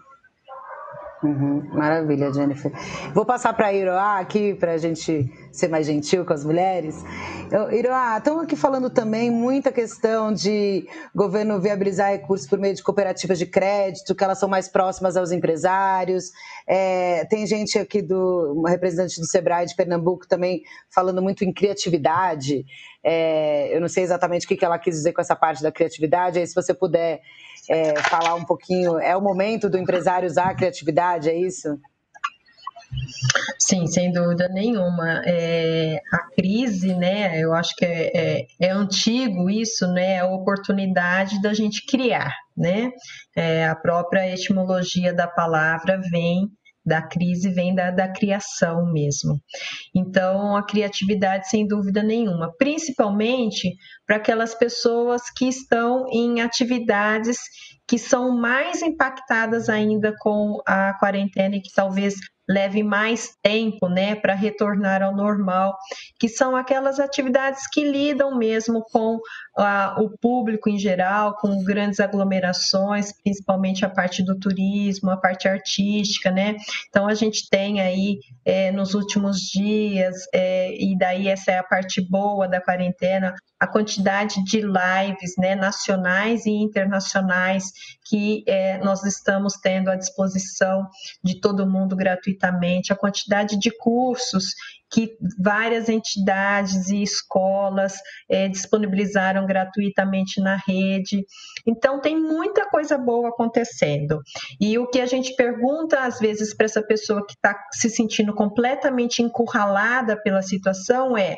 [1.23, 2.71] Uhum, maravilha, Jennifer.
[3.13, 6.95] Vou passar para a Iroá aqui, para a gente ser mais gentil com as mulheres.
[7.71, 13.37] Iroá, estamos aqui falando também muita questão de governo viabilizar recursos por meio de cooperativas
[13.37, 16.31] de crédito, que elas são mais próximas aos empresários.
[16.67, 21.53] É, tem gente aqui, do, uma representante do Sebrae de Pernambuco também falando muito em
[21.53, 22.65] criatividade.
[23.03, 26.39] É, eu não sei exatamente o que ela quis dizer com essa parte da criatividade,
[26.39, 27.21] aí se você puder
[27.69, 28.99] é, falar um pouquinho.
[28.99, 31.79] É o momento do empresário usar a criatividade, é isso?
[33.59, 35.21] Sim, sem dúvida nenhuma.
[35.25, 37.39] É, a crise, né?
[37.39, 40.19] Eu acho que é, é, é, antigo isso, né?
[40.19, 42.91] A oportunidade da gente criar, né?
[43.35, 46.49] É, a própria etimologia da palavra vem
[46.85, 49.39] da crise vem da, da criação mesmo.
[49.95, 57.37] Então, a criatividade, sem dúvida nenhuma, principalmente para aquelas pessoas que estão em atividades
[57.87, 62.15] que são mais impactadas ainda com a quarentena e que talvez
[62.49, 65.77] leve mais tempo, né, para retornar ao normal,
[66.19, 71.99] que são aquelas atividades que lidam mesmo com uh, o público em geral, com grandes
[71.99, 76.55] aglomerações, principalmente a parte do turismo, a parte artística, né?
[76.89, 81.63] Então a gente tem aí é, nos últimos dias, é, e daí essa é a
[81.63, 87.71] parte boa da quarentena, a quantidade de lives né, nacionais e internacionais
[88.03, 90.89] que é, nós estamos tendo à disposição
[91.23, 94.55] de todo mundo gratuitamente, a quantidade de cursos
[94.89, 97.93] que várias entidades e escolas
[98.27, 101.23] é, disponibilizaram gratuitamente na rede.
[101.65, 104.21] Então, tem muita coisa boa acontecendo.
[104.59, 108.33] E o que a gente pergunta, às vezes, para essa pessoa que está se sentindo
[108.33, 111.35] completamente encurralada pela situação é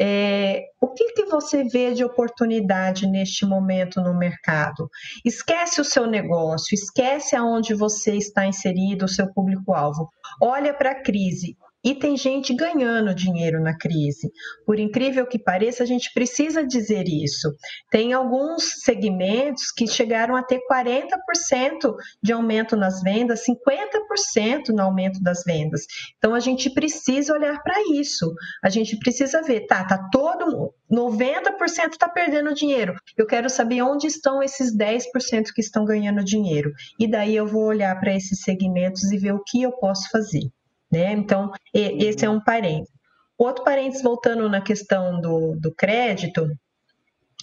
[0.00, 4.88] é, o que, que você vê de oportunidade neste momento no mercado?
[5.24, 10.08] Esquece o seu negócio, esquece aonde você está inserido, o seu público-alvo.
[10.40, 11.56] Olha para a crise
[11.88, 14.30] e tem gente ganhando dinheiro na crise.
[14.66, 17.48] Por incrível que pareça, a gente precisa dizer isso.
[17.90, 25.22] Tem alguns segmentos que chegaram a ter 40% de aumento nas vendas, 50% no aumento
[25.22, 25.86] das vendas.
[26.18, 28.34] Então a gente precisa olhar para isso.
[28.62, 32.96] A gente precisa ver, tá, tá todo 90% está perdendo dinheiro.
[33.16, 36.70] Eu quero saber onde estão esses 10% que estão ganhando dinheiro.
[37.00, 40.50] E daí eu vou olhar para esses segmentos e ver o que eu posso fazer.
[40.90, 41.12] Né?
[41.12, 42.92] Então, esse é um parênteses.
[43.36, 46.48] Outro parênteses, voltando na questão do, do crédito,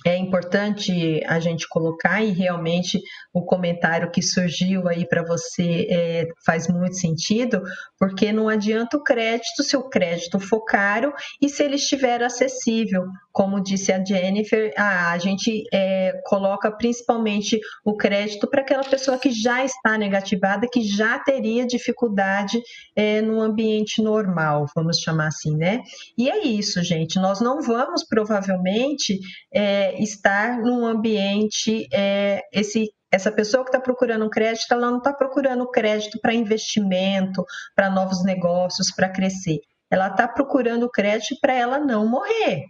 [0.06, 3.02] é importante a gente colocar e realmente
[3.34, 7.64] o comentário que surgiu aí para você é, faz muito sentido,
[8.00, 13.04] porque não adianta o crédito se o crédito for caro e se ele estiver acessível.
[13.32, 19.32] Como disse a Jennifer, a gente é, coloca principalmente o crédito para aquela pessoa que
[19.32, 22.62] já está negativada, que já teria dificuldade
[22.96, 25.82] é, no ambiente normal, vamos chamar assim, né?
[26.16, 27.20] E é isso, gente.
[27.20, 29.20] Nós não vamos provavelmente
[29.52, 35.14] é, estar num ambiente, é, esse essa pessoa que está procurando crédito, ela não está
[35.14, 39.60] procurando crédito para investimento, para novos negócios, para crescer.
[39.90, 42.66] Ela está procurando crédito para ela não morrer.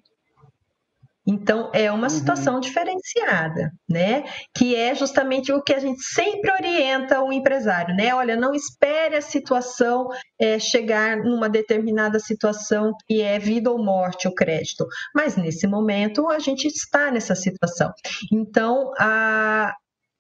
[1.28, 2.10] Então, é uma uhum.
[2.10, 4.24] situação diferenciada, né?
[4.56, 8.14] Que é justamente o que a gente sempre orienta o empresário, né?
[8.14, 10.08] Olha, não espere a situação
[10.40, 14.86] é, chegar numa determinada situação que é vida ou morte o crédito.
[15.16, 17.92] Mas nesse momento a gente está nessa situação.
[18.32, 19.74] Então, a,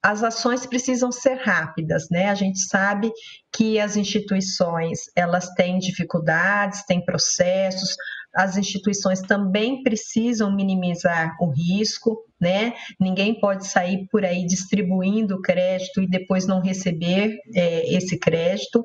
[0.05, 2.29] as ações precisam ser rápidas, né?
[2.29, 3.11] A gente sabe
[3.51, 7.95] que as instituições elas têm dificuldades, têm processos,
[8.35, 12.73] as instituições também precisam minimizar o risco, né?
[12.99, 18.83] Ninguém pode sair por aí distribuindo crédito e depois não receber é, esse crédito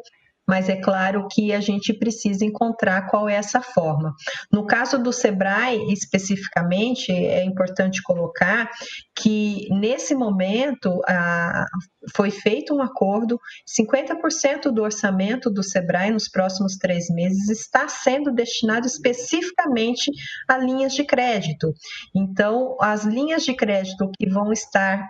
[0.51, 4.13] mas é claro que a gente precisa encontrar qual é essa forma.
[4.53, 8.69] No caso do Sebrae, especificamente, é importante colocar
[9.15, 11.67] que nesse momento a,
[12.17, 13.39] foi feito um acordo,
[13.79, 20.11] 50% do orçamento do Sebrae nos próximos três meses está sendo destinado especificamente
[20.49, 21.73] a linhas de crédito.
[22.13, 25.09] Então, as linhas de crédito que vão estar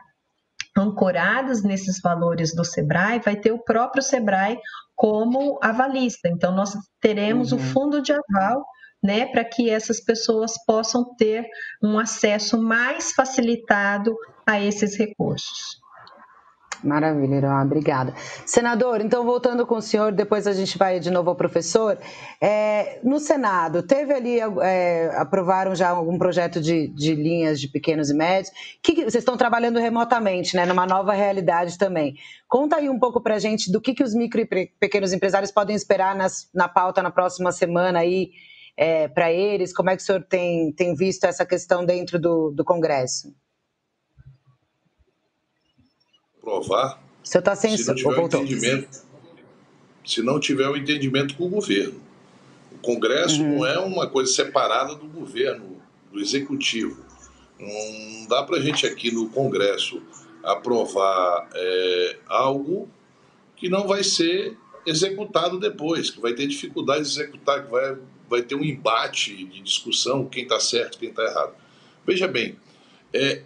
[0.76, 4.58] ancoradas nesses valores do Sebrae, vai ter o próprio Sebrae
[5.00, 6.28] como avalista.
[6.28, 7.58] Então, nós teremos uhum.
[7.58, 8.62] o fundo de aval
[9.02, 11.46] né, para que essas pessoas possam ter
[11.82, 14.14] um acesso mais facilitado
[14.46, 15.80] a esses recursos.
[16.82, 18.14] Maravilha, Iroá, obrigada.
[18.46, 21.98] Senador, então voltando com o senhor, depois a gente vai de novo ao professor.
[22.40, 28.10] É, no Senado, teve ali, é, aprovaram já algum projeto de, de, linhas de pequenos
[28.10, 28.52] e médios,
[28.82, 32.16] que, vocês estão trabalhando remotamente, né, numa nova realidade também.
[32.48, 35.52] Conta aí um pouco para a gente do que, que os micro e pequenos empresários
[35.52, 38.30] podem esperar nas, na pauta na próxima semana aí,
[38.76, 42.50] é, para eles, como é que o senhor tem, tem visto essa questão dentro do,
[42.50, 43.34] do Congresso?
[46.40, 49.02] Provar Você está sem se não tiver o entendimento,
[50.04, 52.00] se não tiver o entendimento com o governo.
[52.72, 53.58] O Congresso uhum.
[53.58, 55.80] não é uma coisa separada do governo,
[56.10, 57.04] do executivo.
[57.58, 60.02] Não dá para a gente aqui no Congresso
[60.42, 62.88] aprovar é, algo
[63.56, 68.42] que não vai ser executado depois, que vai ter dificuldade de executar, que vai, vai
[68.42, 71.54] ter um embate de discussão, quem está certo, quem está errado.
[72.06, 72.56] Veja bem,
[73.12, 73.42] é,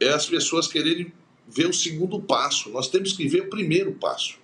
[0.00, 1.12] é as pessoas quererem
[1.48, 2.70] ver o segundo passo.
[2.70, 4.38] Nós temos que ver o primeiro passo.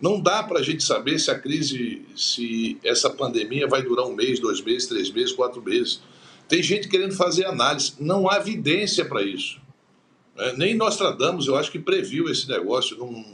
[0.00, 4.14] Não dá para a gente saber se a crise, se essa pandemia vai durar um
[4.14, 6.00] mês, dois meses, três meses, quatro meses.
[6.48, 7.94] Tem gente querendo fazer análise.
[7.98, 9.58] Não há evidência para isso.
[10.36, 13.24] É, nem Nostradamus, eu acho que previu esse negócio num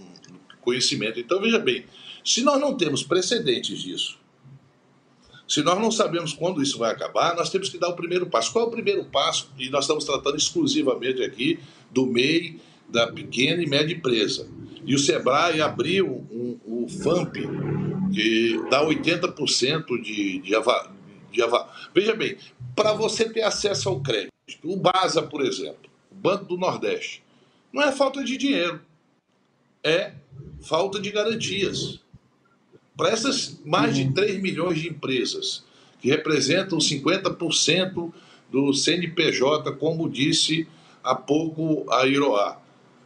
[0.61, 1.19] conhecimento.
[1.19, 1.85] Então, veja bem,
[2.25, 4.20] se nós não temos precedentes disso,
[5.51, 8.53] se nós não sabemos quando isso vai acabar, nós temos que dar o primeiro passo.
[8.53, 9.51] Qual é o primeiro passo?
[9.59, 11.59] E nós estamos tratando exclusivamente aqui
[11.91, 14.47] do MEI, da pequena e média empresa.
[14.87, 17.39] E o Sebrae abriu um, o FAMP,
[18.15, 20.89] que dá 80% de, de, ava,
[21.33, 21.69] de ava.
[21.93, 22.37] Veja bem,
[22.77, 24.31] para você ter acesso ao crédito,
[24.63, 27.25] o BASA, por exemplo, o Banco do Nordeste,
[27.73, 28.81] não é falta de dinheiro,
[29.83, 30.13] é
[30.61, 31.99] falta de garantias.
[32.97, 34.43] Para essas mais de 3 uhum.
[34.43, 35.65] milhões de empresas,
[36.01, 38.13] que representam 50%
[38.51, 40.67] do CNPJ, como disse
[41.03, 42.59] há pouco a Iroá.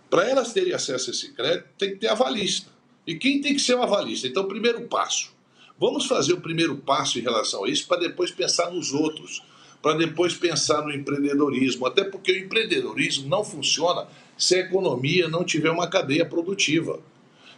[0.08, 2.70] Para elas terem acesso a esse crédito, tem que ter avalista.
[3.06, 4.26] E quem tem que ser o avalista?
[4.26, 5.32] Então, primeiro passo.
[5.78, 9.42] Vamos fazer o primeiro passo em relação a isso para depois pensar nos outros,
[9.82, 11.84] para depois pensar no empreendedorismo.
[11.84, 14.06] Até porque o empreendedorismo não funciona
[14.38, 17.00] se a economia não tiver uma cadeia produtiva.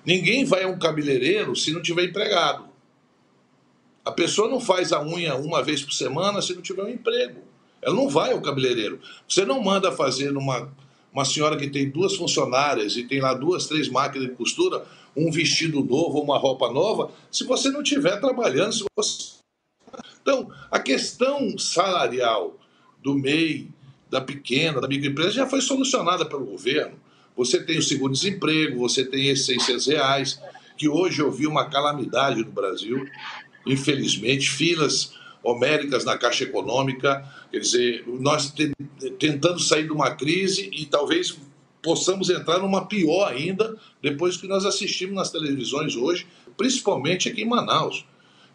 [0.07, 2.67] Ninguém vai a um cabeleireiro se não tiver empregado.
[4.05, 7.43] A pessoa não faz a unha uma vez por semana se não tiver um emprego.
[7.83, 9.01] Ela não vai ao cabeleireiro.
[9.29, 10.73] Você não manda fazer numa
[11.13, 14.85] uma senhora que tem duas funcionárias e tem lá duas, três máquinas de costura,
[15.17, 18.75] um vestido novo, uma roupa nova, se você não estiver trabalhando.
[18.75, 19.37] Se você...
[20.21, 22.59] Então, a questão salarial
[23.03, 23.71] do MEI,
[24.11, 27.01] da pequena, da microempresa, já foi solucionada pelo governo.
[27.37, 30.41] Você tem o seguro-desemprego, você tem esses 600 reais,
[30.77, 33.07] que hoje eu vi uma calamidade no Brasil,
[33.67, 35.13] infelizmente, filas
[35.43, 38.53] homéricas na Caixa Econômica, quer dizer, nós
[39.19, 41.39] tentando sair de uma crise e talvez
[41.83, 46.27] possamos entrar numa pior ainda depois que nós assistimos nas televisões hoje,
[46.57, 48.05] principalmente aqui em Manaus,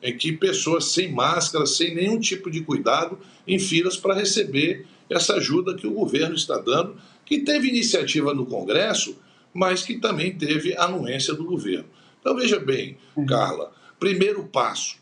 [0.04, 3.18] em que pessoas sem máscara, sem nenhum tipo de cuidado,
[3.48, 6.96] em filas para receber essa ajuda que o governo está dando
[7.32, 9.18] que teve iniciativa no Congresso,
[9.54, 11.88] mas que também teve anuência do governo.
[12.20, 13.26] Então veja bem, uhum.
[13.26, 14.98] Carla, primeiro passo,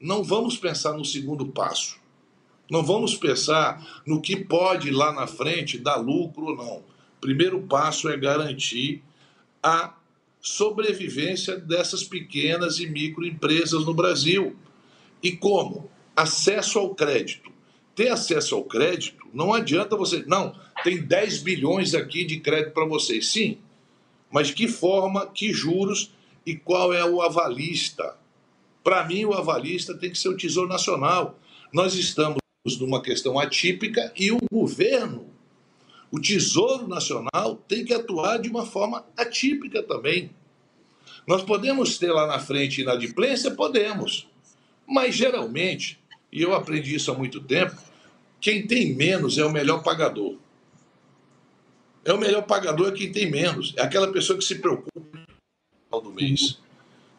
[0.00, 1.96] não vamos pensar no segundo passo.
[2.68, 6.82] Não vamos pensar no que pode lá na frente dar lucro ou não.
[7.20, 9.00] Primeiro passo é garantir
[9.62, 9.94] a
[10.40, 14.56] sobrevivência dessas pequenas e microempresas no Brasil.
[15.22, 15.88] E como?
[16.16, 17.52] Acesso ao crédito
[17.98, 20.22] ter acesso ao crédito, não adianta você.
[20.24, 23.28] Não, tem 10 bilhões aqui de crédito para vocês.
[23.28, 23.58] Sim,
[24.30, 26.12] mas que forma, que juros
[26.44, 28.16] e qual é o avalista?
[28.82, 31.38] Para mim, o avalista tem que ser o Tesouro Nacional.
[31.72, 32.38] Nós estamos
[32.80, 35.26] numa questão atípica e o governo,
[36.10, 40.30] o Tesouro Nacional, tem que atuar de uma forma atípica também.
[41.26, 43.50] Nós podemos ter lá na frente inadimplência?
[43.50, 44.26] Podemos.
[44.86, 46.00] Mas geralmente,
[46.32, 47.76] e eu aprendi isso há muito tempo,
[48.40, 50.36] quem tem menos é o melhor pagador.
[52.08, 53.74] É o melhor pagador é quem tem menos.
[53.76, 55.20] É aquela pessoa que se preocupa no
[55.84, 56.58] final do mês.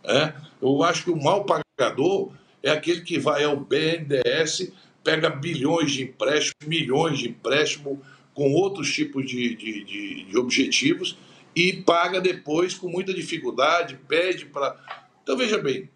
[0.04, 0.34] É?
[0.60, 2.34] Eu acho que o mal pagador
[2.64, 4.72] é aquele que vai ao BNDES,
[5.04, 8.00] pega bilhões de empréstimos, milhões de empréstimos
[8.34, 11.16] com outros tipos de, de, de, de objetivos
[11.56, 14.76] e paga depois com muita dificuldade, pede para.
[15.22, 15.88] Então veja bem,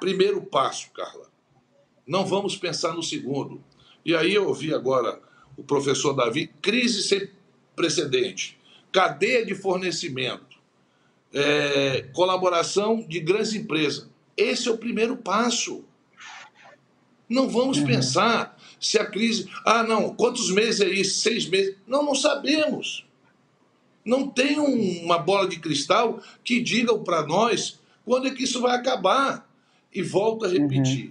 [0.00, 1.30] primeiro passo, Carla.
[2.04, 3.62] Não vamos pensar no segundo.
[4.04, 5.20] E aí eu ouvi agora
[5.56, 7.30] o professor Davi, crise sem
[7.80, 8.58] precedente,
[8.92, 10.58] cadeia de fornecimento,
[11.32, 14.06] é, colaboração de grandes empresas.
[14.36, 15.82] Esse é o primeiro passo.
[17.26, 17.86] Não vamos uhum.
[17.86, 19.48] pensar se a crise.
[19.64, 21.20] Ah, não, quantos meses é isso?
[21.20, 21.76] Seis meses?
[21.86, 23.06] Não, não sabemos.
[24.04, 28.76] Não tem uma bola de cristal que diga para nós quando é que isso vai
[28.76, 29.48] acabar.
[29.92, 30.68] E volto a uhum.
[30.68, 31.06] repetir: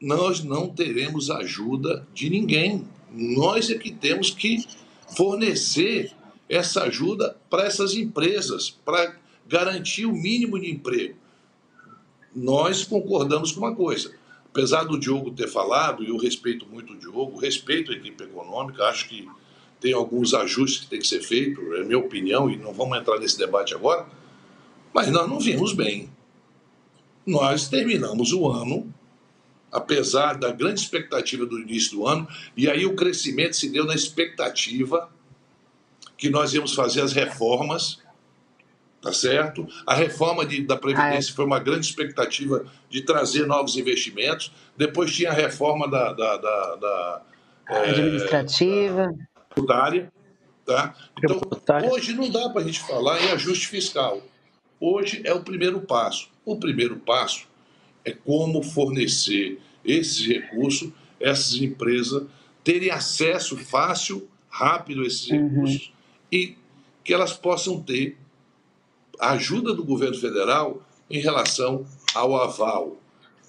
[0.00, 0.08] uhum.
[0.08, 2.86] nós não teremos ajuda de ninguém.
[3.10, 4.66] Nós é que temos que
[5.16, 6.12] fornecer
[6.48, 11.16] essa ajuda para essas empresas, para garantir o mínimo de emprego.
[12.34, 14.14] Nós concordamos com uma coisa.
[14.50, 18.84] Apesar do Diogo ter falado, e eu respeito muito o Diogo, respeito a equipe econômica,
[18.84, 19.28] acho que
[19.80, 23.18] tem alguns ajustes que tem que ser feitos, é minha opinião, e não vamos entrar
[23.18, 24.06] nesse debate agora,
[24.92, 26.10] mas nós não vimos bem.
[27.24, 28.92] Nós terminamos o ano,
[29.72, 33.94] apesar da grande expectativa do início do ano, e aí o crescimento se deu na
[33.94, 35.10] expectativa
[36.16, 38.00] que nós íamos fazer as reformas,
[39.00, 39.66] tá certo?
[39.86, 41.36] A reforma de, da Previdência ah, é.
[41.36, 44.52] foi uma grande expectativa de trazer novos investimentos.
[44.76, 46.12] Depois tinha a reforma da.
[46.12, 47.22] da, da, da
[47.68, 49.06] é, administrativa.
[49.06, 50.12] Da, tributária.
[50.64, 50.94] Tá?
[51.16, 51.40] Então,
[51.90, 54.20] hoje não dá para a gente falar em ajuste fiscal.
[54.78, 56.28] Hoje é o primeiro passo.
[56.44, 57.48] O primeiro passo
[58.04, 60.90] é como fornecer esses recursos,
[61.20, 62.24] essas empresas
[62.62, 65.48] terem acesso fácil, rápido a esses uhum.
[65.48, 65.92] recursos
[66.30, 66.56] e
[67.04, 68.16] que elas possam ter
[69.18, 72.96] a ajuda do governo federal em relação ao aval.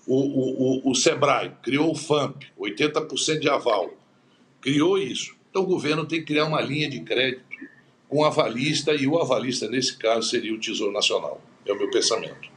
[0.08, 3.94] O, o, o, o SEBRAE criou o FAMP, 80% de aval.
[4.62, 5.36] Criou isso.
[5.50, 7.44] Então o governo tem que criar uma linha de crédito
[8.08, 11.40] com o avalista, e o avalista, nesse caso, seria o Tesouro Nacional.
[11.66, 12.50] É o meu pensamento.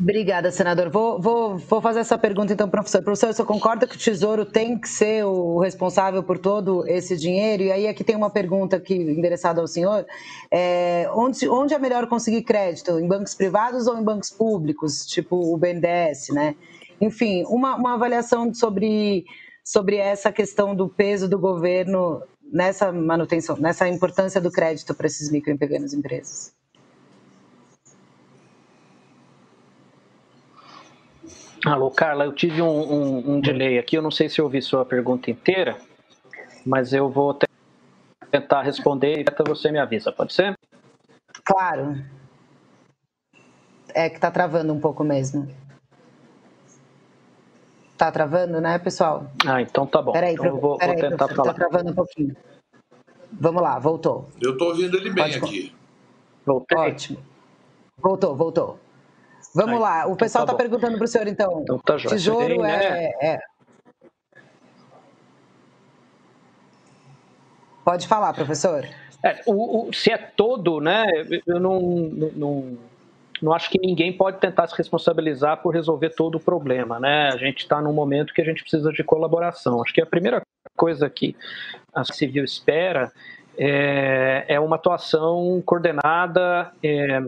[0.00, 0.90] Obrigada, senador.
[0.90, 3.02] Vou, vou, vou fazer essa pergunta então, professor.
[3.02, 7.64] Professor, você concorda que o Tesouro tem que ser o responsável por todo esse dinheiro?
[7.64, 10.06] E aí aqui tem uma pergunta aqui endereçada ao senhor.
[10.52, 12.98] É, onde, onde é melhor conseguir crédito?
[13.00, 16.54] Em bancos privados ou em bancos públicos, tipo o BNDES, né?
[17.00, 19.24] Enfim, uma, uma avaliação sobre
[19.64, 25.30] sobre essa questão do peso do governo nessa manutenção, nessa importância do crédito para esses
[25.30, 26.57] micro e pequenas empresas.
[31.66, 34.62] Alô, Carla, eu tive um, um, um, delay aqui, eu não sei se eu ouvi
[34.62, 35.76] sua pergunta inteira,
[36.64, 37.36] mas eu vou
[38.30, 40.54] tentar responder e até você me avisa, pode ser?
[41.44, 42.00] Claro.
[43.92, 45.48] É que está travando um pouco mesmo.
[47.96, 49.28] Tá travando, né, pessoal?
[49.44, 50.12] Ah, então tá bom.
[50.12, 51.54] Peraí, então eu vou, peraí, vou tentar tá falar.
[51.54, 52.36] Tá travando um pouquinho.
[53.32, 54.28] Vamos lá, voltou.
[54.40, 55.74] Eu tô ouvindo ele bem Pode aqui.
[56.46, 56.78] Voltou.
[56.78, 57.18] Ótimo.
[58.00, 58.87] Voltou, voltou.
[59.54, 61.60] Vamos Aí, lá, o então pessoal está tá perguntando para o senhor, então.
[61.62, 63.10] então tá Tesouro é, né?
[63.20, 63.40] é...
[67.84, 68.86] Pode falar, professor.
[69.24, 71.06] É, o, o, se é todo, né,
[71.46, 72.78] eu não, não,
[73.40, 77.30] não acho que ninguém pode tentar se responsabilizar por resolver todo o problema, né?
[77.32, 79.82] A gente está num momento que a gente precisa de colaboração.
[79.82, 80.42] Acho que a primeira
[80.76, 81.34] coisa que
[81.92, 83.10] a civil espera
[83.56, 87.20] é, é uma atuação coordenada, é,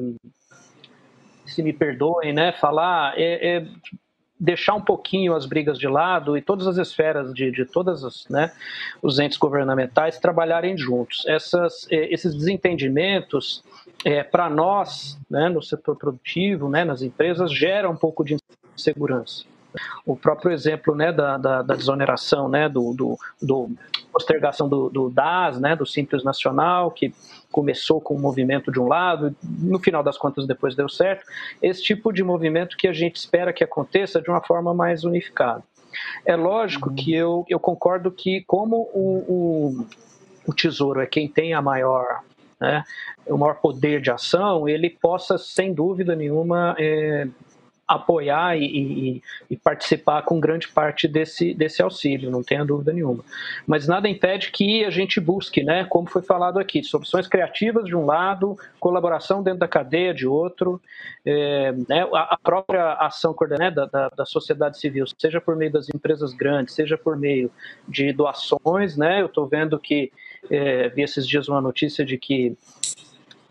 [1.50, 2.52] se me perdoem, né?
[2.52, 3.66] Falar é, é
[4.40, 8.26] deixar um pouquinho as brigas de lado e todas as esferas de, de todas as,
[8.30, 8.50] né,
[9.02, 11.24] os entes governamentais trabalharem juntos.
[11.26, 13.62] Essas, é, esses desentendimentos
[14.02, 18.38] é, para nós, né, no setor produtivo, né, nas empresas, gera um pouco de
[18.74, 19.44] insegurança.
[20.04, 23.70] O próprio exemplo né, da, da, da desoneração, né, do, do, do
[24.10, 27.14] postergação do, do, DAS, né, do Simples Nacional, que
[27.50, 31.24] começou com um movimento de um lado, no final das contas depois deu certo.
[31.60, 35.62] Esse tipo de movimento que a gente espera que aconteça de uma forma mais unificada.
[36.24, 39.86] É lógico que eu, eu concordo que, como o, o,
[40.46, 42.22] o Tesouro é quem tem a maior
[42.60, 42.84] né,
[43.26, 47.26] o maior poder de ação, ele possa, sem dúvida nenhuma, é,
[47.90, 53.24] apoiar e, e, e, participar com grande parte desse, desse auxílio, não tenha dúvida nenhuma.
[53.66, 57.96] Mas nada impede que a gente busque, né, como foi falado aqui, soluções criativas de
[57.96, 60.80] um lado, colaboração dentro da cadeia de outro,
[61.26, 66.32] é, né, a, própria ação coordenada da, da, sociedade civil, seja por meio das empresas
[66.32, 67.50] grandes, seja por meio
[67.88, 70.12] de doações, né, eu estou vendo que,
[70.48, 72.56] é, vi esses dias uma notícia de que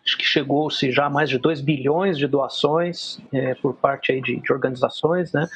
[0.10, 4.22] acho que chegou-se já a mais de 2 bilhões de doações é, por parte aí
[4.22, 5.48] de, de, organizações, né?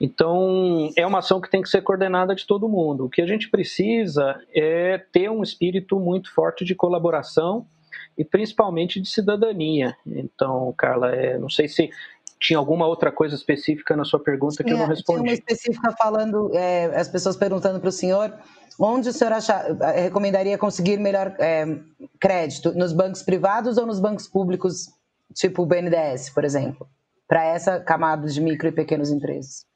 [0.00, 3.04] Então, é uma ação que tem que ser coordenada de todo mundo.
[3.04, 7.66] O que a gente precisa é ter um espírito muito forte de colaboração
[8.16, 9.94] e principalmente de cidadania.
[10.06, 11.90] Então, Carla, é, não sei se
[12.40, 15.20] tinha alguma outra coisa específica na sua pergunta que eu não respondi.
[15.20, 18.32] Tinha uma específica falando, é, as pessoas perguntando para o senhor
[18.78, 21.66] onde o senhor acha, eh, recomendaria conseguir melhor é,
[22.20, 22.72] crédito?
[22.72, 24.88] Nos bancos privados ou nos bancos públicos,
[25.34, 26.88] tipo o BNDES, por exemplo,
[27.26, 29.66] para essa camada de micro e pequenas empresas?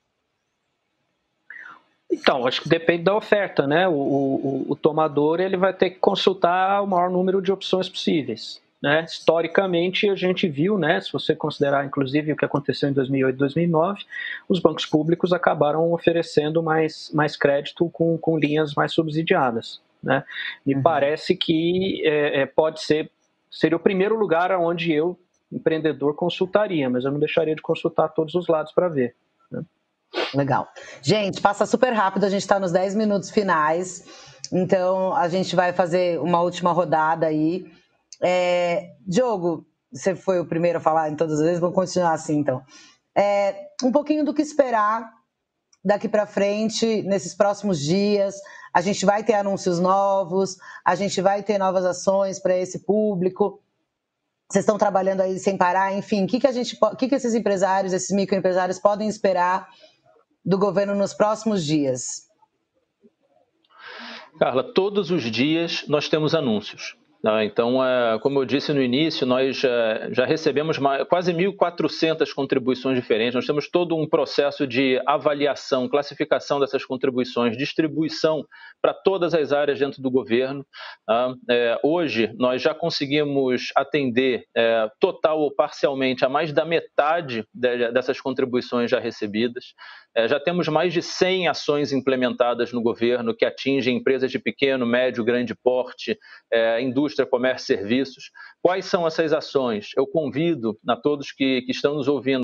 [2.11, 3.89] Então, acho que depende da oferta, né?
[3.89, 8.61] O, o, o tomador ele vai ter que consultar o maior número de opções possíveis.
[8.83, 9.05] Né?
[9.05, 13.39] Historicamente, a gente viu, né, se você considerar inclusive o que aconteceu em 2008 e
[13.39, 14.05] 2009,
[14.49, 19.81] os bancos públicos acabaram oferecendo mais, mais crédito com, com linhas mais subsidiadas.
[20.03, 20.25] Né?
[20.67, 20.83] Me uhum.
[20.83, 23.09] parece que é, é, pode ser,
[23.49, 25.17] seria o primeiro lugar onde eu,
[25.53, 29.15] empreendedor, consultaria, mas eu não deixaria de consultar todos os lados para ver.
[29.49, 29.63] Né?
[30.35, 30.67] Legal.
[31.01, 34.05] Gente, passa super rápido, a gente está nos 10 minutos finais,
[34.51, 37.65] então a gente vai fazer uma última rodada aí.
[38.23, 42.39] É, Diogo, você foi o primeiro a falar em todas as vezes, vamos continuar assim
[42.39, 42.63] então.
[43.17, 45.11] É, um pouquinho do que esperar
[45.85, 48.37] daqui para frente, nesses próximos dias.
[48.73, 53.61] A gente vai ter anúncios novos, a gente vai ter novas ações para esse público.
[54.49, 57.15] Vocês estão trabalhando aí sem parar, enfim, o que, que a gente, o que, que
[57.15, 59.69] esses empresários, esses microempresários podem esperar
[60.45, 62.29] do governo nos próximos dias?
[64.39, 66.97] Carla, todos os dias nós temos anúncios.
[67.23, 67.45] Né?
[67.45, 70.77] Então, é, como eu disse no início, nós é, já recebemos
[71.09, 73.35] quase 1.400 contribuições diferentes.
[73.35, 78.45] Nós temos todo um processo de avaliação, classificação dessas contribuições, distribuição
[78.81, 80.67] para todas as áreas dentro do governo.
[81.07, 81.35] Tá?
[81.49, 84.45] É, hoje, nós já conseguimos atender
[84.99, 89.75] total ou parcialmente a mais da metade dessas contribuições já recebidas.
[90.29, 95.25] já temos mais de 100 ações implementadas no governo que atingem empresas de pequeno, médio,
[95.25, 96.19] grande porte,
[96.81, 98.31] indústria indústria, comércio e serviços.
[98.61, 99.91] Quais são essas ações?
[99.97, 102.43] Eu convido a todos que, que estão nos ouvindo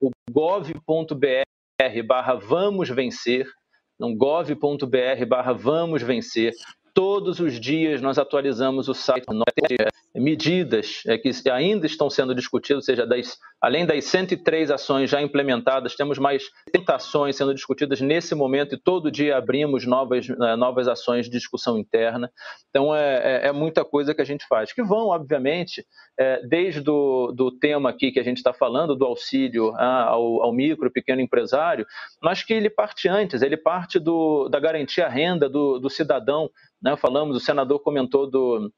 [0.00, 1.16] o gov.br
[2.06, 3.50] barra vamos vencer,
[3.98, 6.52] não gov.br barra vamos vencer.
[6.94, 9.26] Todos os dias nós atualizamos o site,
[10.14, 15.20] medidas é, que ainda estão sendo discutidas, ou seja, das, além das 103 ações já
[15.20, 20.56] implementadas, temos mais 30 ações sendo discutidas nesse momento e todo dia abrimos novas, é,
[20.56, 22.30] novas ações de discussão interna.
[22.70, 25.84] Então, é, é, é muita coisa que a gente faz, que vão, obviamente,
[26.18, 30.42] é, desde o do tema aqui que a gente está falando, do auxílio ah, ao,
[30.42, 31.86] ao, micro pequeno empresário,
[32.22, 36.50] mas que ele parte antes, ele parte do, da garantia renda do, do cidadão.
[36.82, 36.96] Né?
[36.96, 38.72] Falamos, o senador comentou do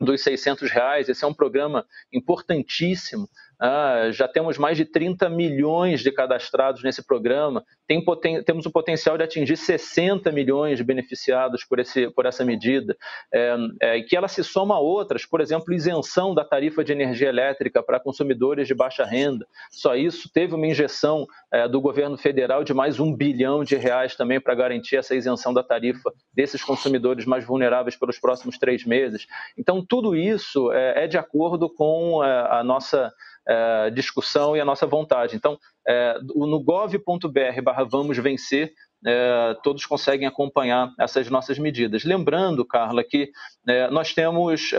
[0.00, 1.08] dos 600 reais.
[1.08, 3.28] Esse é um programa importantíssimo
[3.60, 7.64] ah, já temos mais de 30 milhões de cadastrados nesse programa.
[7.86, 12.44] Tem, poten temos o potencial de atingir 60 milhões de beneficiados por, esse, por essa
[12.44, 12.96] medida,
[13.32, 17.28] é, é, que ela se soma a outras, por exemplo, isenção da tarifa de energia
[17.28, 19.46] elétrica para consumidores de baixa renda.
[19.70, 24.16] Só isso teve uma injeção é, do governo federal de mais um bilhão de reais
[24.16, 29.26] também para garantir essa isenção da tarifa desses consumidores mais vulneráveis pelos próximos três meses.
[29.56, 33.12] Então, tudo isso é, é de acordo com é, a nossa
[33.46, 35.36] é, discussão e a nossa vontade.
[35.36, 38.72] Então, é, no gov.br barra vamos vencer,
[39.06, 42.04] é, todos conseguem acompanhar essas nossas medidas.
[42.04, 43.30] Lembrando, Carla, que
[43.68, 44.72] é, nós temos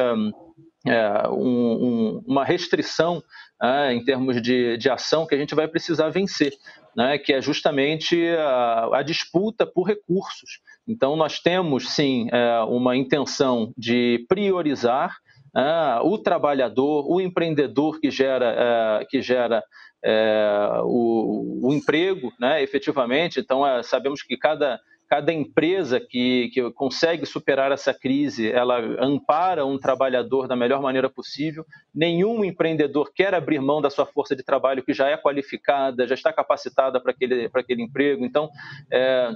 [0.87, 3.23] é, um, um, uma restrição
[3.61, 6.53] é, em termos de, de ação que a gente vai precisar vencer,
[6.95, 10.59] né, que é justamente a, a disputa por recursos.
[10.87, 12.27] Então, nós temos, sim,
[12.67, 15.17] uma intenção de priorizar
[15.55, 19.63] ah, o trabalhador, o empreendedor que gera, é, que gera
[20.03, 23.39] é, o, o, emprego, né, efetivamente.
[23.39, 29.65] Então, é, sabemos que cada cada empresa que, que consegue superar essa crise, ela ampara
[29.65, 31.63] um trabalhador da melhor maneira possível.
[31.93, 36.15] Nenhum empreendedor quer abrir mão da sua força de trabalho que já é qualificada, já
[36.15, 38.25] está capacitada para aquele, para aquele emprego.
[38.25, 38.49] Então,
[38.91, 39.29] é,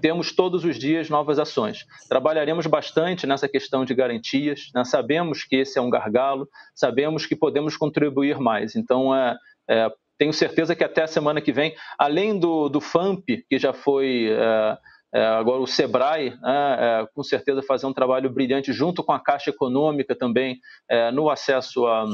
[0.00, 1.84] temos todos os dias novas ações.
[2.08, 4.84] Trabalharemos bastante nessa questão de garantias, né?
[4.84, 8.76] sabemos que esse é um gargalo, sabemos que podemos contribuir mais.
[8.76, 9.36] Então, é,
[9.68, 13.72] é, tenho certeza que até a semana que vem, além do, do FAMP, que já
[13.72, 14.28] foi.
[14.30, 14.78] É,
[15.14, 19.18] é, agora o Sebrae, né, é, com certeza, fazer um trabalho brilhante junto com a
[19.18, 22.04] Caixa Econômica também é, no acesso a,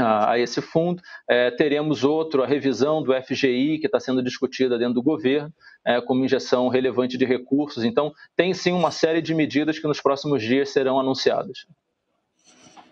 [0.00, 1.02] a, esse fundo.
[1.28, 5.52] É, teremos outro, a revisão do FGI, que está sendo discutida dentro do governo,
[5.84, 7.84] é, como injeção relevante de recursos.
[7.84, 11.66] Então, tem sim uma série de medidas que nos próximos dias serão anunciadas.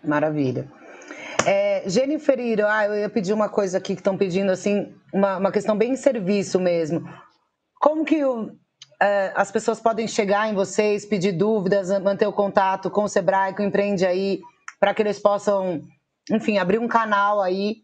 [0.03, 0.67] Maravilha.
[1.45, 5.37] É, Jennifer Iro, ah, eu ia pedir uma coisa aqui que estão pedindo, assim, uma,
[5.37, 7.07] uma questão bem em serviço mesmo.
[7.79, 8.51] Como que o,
[9.01, 13.55] é, as pessoas podem chegar em vocês, pedir dúvidas, manter o contato com o Sebrae,
[13.55, 14.41] com o Empreende aí,
[14.79, 15.81] para que eles possam,
[16.31, 17.83] enfim, abrir um canal aí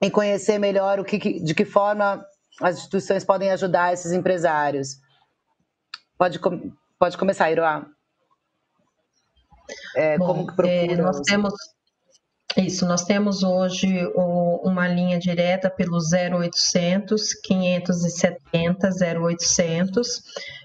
[0.00, 2.24] e conhecer melhor o que, de que forma
[2.60, 4.96] as instituições podem ajudar esses empresários.
[6.18, 6.40] Pode,
[6.98, 7.86] pode começar, Iroá.
[9.94, 10.92] É, Bom, como que procura?
[10.92, 11.54] É, nós temos
[12.56, 18.88] isso, nós temos hoje uma linha direta pelo 0800 570
[19.20, 20.22] 0800.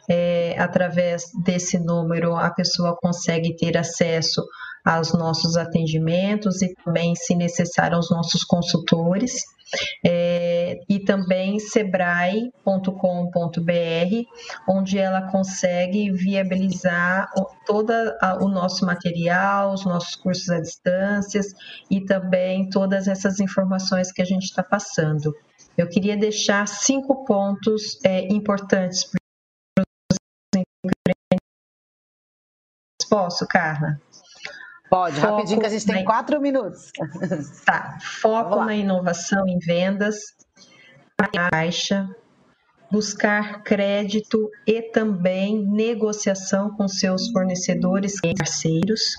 [0.09, 4.41] É, através desse número, a pessoa consegue ter acesso
[4.83, 9.43] aos nossos atendimentos e também, se necessário, aos nossos consultores
[10.05, 12.51] é, e também sebrae.com.br,
[14.67, 17.29] onde ela consegue viabilizar
[17.65, 17.91] todo
[18.41, 21.41] o nosso material, os nossos cursos à distância
[21.89, 25.33] e também todas essas informações que a gente está passando.
[25.77, 30.17] Eu queria deixar cinco pontos é, importantes para os
[33.09, 33.99] Posso, Carla?
[34.91, 36.03] Pode, Foco rapidinho que a gente tem na...
[36.03, 36.91] quatro minutos.
[37.65, 37.97] Tá.
[38.01, 40.35] Foco na inovação em vendas,
[41.33, 42.13] baixa,
[42.91, 49.15] buscar crédito e também negociação com seus fornecedores e parceiros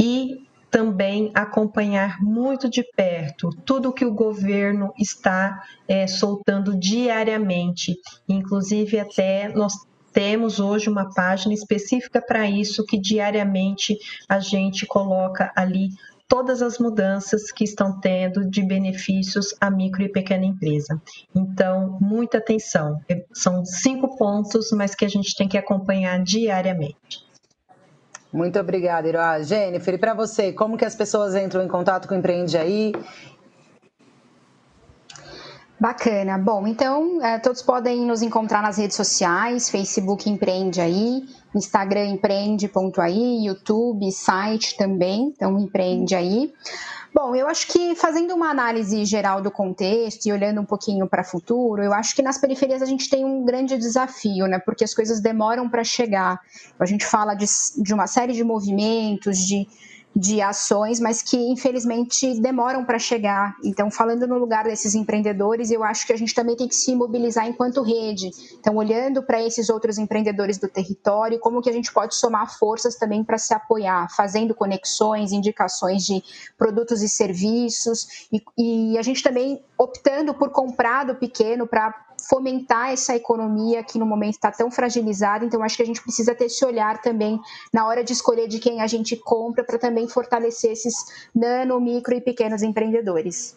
[0.00, 7.94] e também acompanhar muito de perto tudo que o governo está é, soltando diariamente,
[8.28, 9.74] inclusive até nós
[10.12, 13.98] temos hoje uma página específica para isso que diariamente
[14.28, 15.88] a gente coloca ali
[16.28, 21.00] todas as mudanças que estão tendo de benefícios à micro e pequena empresa.
[21.34, 22.98] Então, muita atenção.
[23.34, 27.22] São cinco pontos, mas que a gente tem que acompanhar diariamente.
[28.32, 29.42] Muito obrigada, Iroa.
[29.42, 32.92] Jennifer, e para você, como que as pessoas entram em contato com o Empreende aí
[35.82, 36.38] Bacana.
[36.38, 43.46] Bom, então é, todos podem nos encontrar nas redes sociais, Facebook Empreende aí, Instagram empreende.aí,
[43.46, 46.54] YouTube, site também, então empreende aí.
[47.12, 51.22] Bom, eu acho que fazendo uma análise geral do contexto e olhando um pouquinho para
[51.22, 54.60] o futuro, eu acho que nas periferias a gente tem um grande desafio, né?
[54.60, 56.40] Porque as coisas demoram para chegar.
[56.78, 57.46] A gente fala de,
[57.78, 59.66] de uma série de movimentos, de
[60.14, 63.56] de ações, mas que infelizmente demoram para chegar.
[63.64, 66.94] Então, falando no lugar desses empreendedores, eu acho que a gente também tem que se
[66.94, 68.30] mobilizar enquanto rede.
[68.58, 72.96] Então, olhando para esses outros empreendedores do território, como que a gente pode somar forças
[72.96, 76.22] também para se apoiar, fazendo conexões, indicações de
[76.58, 82.90] produtos e serviços, e, e a gente também optando por comprar do pequeno para fomentar
[82.90, 85.44] essa economia que no momento está tão fragilizada.
[85.44, 87.40] Então, acho que a gente precisa ter esse olhar também
[87.72, 90.94] na hora de escolher de quem a gente compra para também fortalecer esses
[91.34, 93.56] nano, micro e pequenos empreendedores.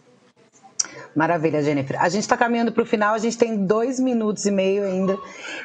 [1.16, 2.02] Maravilha, Jennifer.
[2.02, 5.18] A gente está caminhando para o final, a gente tem dois minutos e meio ainda.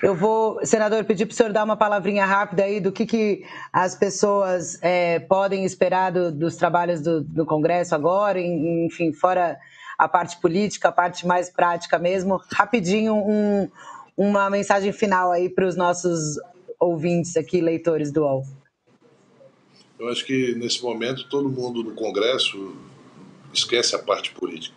[0.02, 3.44] Eu vou, senador, pedir para o senhor dar uma palavrinha rápida aí do que, que
[3.72, 9.58] as pessoas é, podem esperar do, dos trabalhos do, do Congresso agora, enfim, fora
[10.00, 12.40] a parte política, a parte mais prática mesmo.
[12.50, 13.68] Rapidinho, um,
[14.16, 16.40] uma mensagem final aí para os nossos
[16.78, 18.46] ouvintes aqui, leitores do UOL.
[19.98, 22.74] Eu acho que nesse momento todo mundo no Congresso
[23.52, 24.74] esquece a parte política.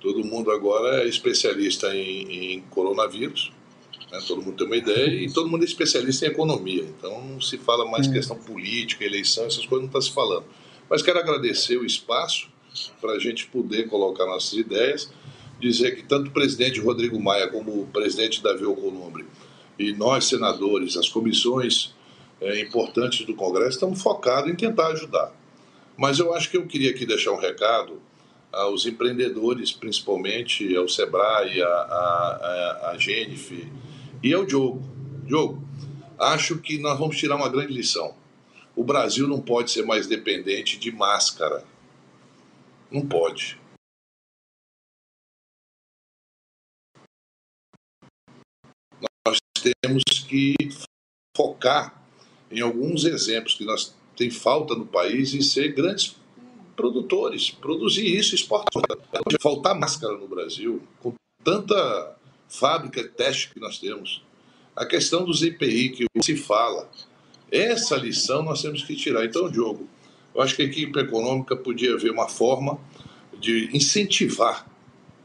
[0.00, 3.50] Todo mundo agora é especialista em, em coronavírus,
[4.12, 4.20] né?
[4.28, 6.84] todo mundo tem uma ideia e todo mundo é especialista em economia.
[6.84, 8.12] Então não se fala mais hum.
[8.12, 10.44] questão política, eleição, essas coisas não está se falando.
[10.88, 12.53] Mas quero agradecer o espaço
[13.00, 15.10] para a gente poder colocar nossas ideias,
[15.60, 19.24] dizer que tanto o presidente Rodrigo Maia como o presidente Davi Alcolumbre
[19.78, 21.94] e nós, senadores, as comissões
[22.40, 25.32] é, importantes do Congresso, estamos focados em tentar ajudar.
[25.96, 28.00] Mas eu acho que eu queria aqui deixar um recado
[28.52, 33.66] aos empreendedores, principalmente ao Sebrae, a, a, a Jennifer
[34.22, 34.82] e ao Diogo.
[35.24, 35.62] Diogo,
[36.18, 38.14] acho que nós vamos tirar uma grande lição.
[38.76, 41.64] O Brasil não pode ser mais dependente de máscara.
[42.90, 43.60] Não pode.
[49.26, 49.38] Nós
[49.82, 50.54] temos que
[51.36, 52.02] focar
[52.50, 56.16] em alguns exemplos que nós tem falta no país e ser grandes
[56.76, 58.82] produtores, produzir isso, exportar.
[59.40, 62.16] Faltar máscara no Brasil, com tanta
[62.48, 64.22] fábrica de teste que nós temos.
[64.76, 66.90] A questão dos IPI que se fala,
[67.50, 69.24] essa lição nós temos que tirar.
[69.24, 69.88] Então, Diogo,
[70.34, 72.78] eu acho que a equipe econômica podia ver uma forma
[73.38, 74.66] de incentivar,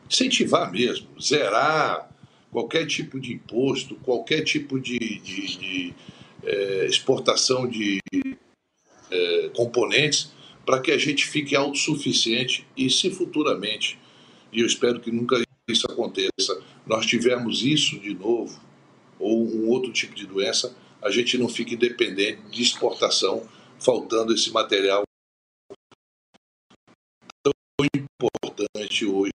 [0.09, 2.09] incentivar mesmo, zerar
[2.51, 5.93] qualquer tipo de imposto, qualquer tipo de, de, de
[6.43, 7.99] é, exportação de
[9.11, 10.31] é, componentes
[10.65, 13.97] para que a gente fique autossuficiente e se futuramente,
[14.53, 18.59] e eu espero que nunca isso aconteça, nós tivermos isso de novo,
[19.19, 23.47] ou um outro tipo de doença, a gente não fique dependente de exportação,
[23.79, 25.03] faltando esse material
[27.43, 27.53] tão
[27.95, 29.31] importante hoje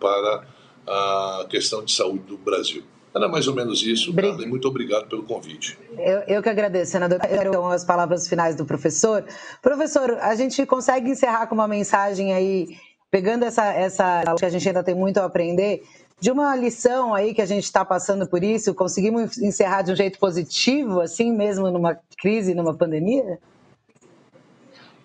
[0.00, 0.46] para
[0.86, 2.82] a questão de saúde do Brasil.
[3.14, 5.78] Era mais ou menos isso, e muito obrigado pelo convite.
[5.98, 7.18] Eu, eu que agradeço, senador.
[7.24, 9.24] Então, as palavras finais do professor.
[9.62, 12.76] Professor, a gente consegue encerrar com uma mensagem aí,
[13.10, 15.82] pegando essa, essa que a gente ainda tem muito a aprender,
[16.20, 19.96] de uma lição aí que a gente está passando por isso, conseguimos encerrar de um
[19.96, 23.38] jeito positivo, assim mesmo numa crise, numa pandemia?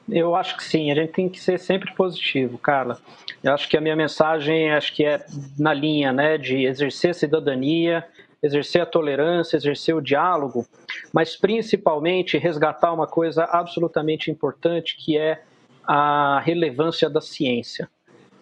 [0.10, 3.00] Eu acho que sim, a gente tem que ser sempre positivo, Carla.
[3.42, 5.26] Eu acho que a minha mensagem acho que é
[5.58, 8.06] na linha né, de exercer a cidadania,
[8.42, 10.68] exercer a tolerância, exercer o diálogo,
[11.14, 15.42] mas principalmente resgatar uma coisa absolutamente importante que é
[15.88, 17.90] a relevância da ciência.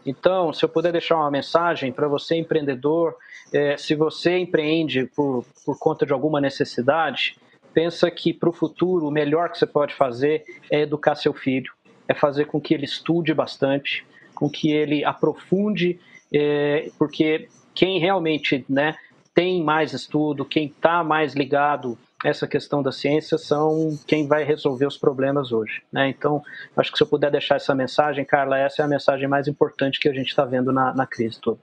[0.04, 3.16] Então, se eu puder deixar uma mensagem para você, empreendedor,
[3.54, 7.36] é, se você empreende por, por conta de alguma necessidade,
[7.74, 11.72] pensa que para o futuro o melhor que você pode fazer é educar seu filho,
[12.08, 14.06] é fazer com que ele estude bastante,
[14.36, 16.00] com que ele aprofunde,
[16.34, 18.96] é, porque quem realmente né,
[19.34, 24.86] tem mais estudo, quem está mais ligado essa questão da ciência são quem vai resolver
[24.86, 25.82] os problemas hoje.
[25.92, 26.10] Né?
[26.10, 26.44] Então,
[26.78, 30.00] acho que se eu puder deixar essa mensagem, Carla, essa é a mensagem mais importante
[30.00, 31.60] que a gente está vendo na, na crise toda.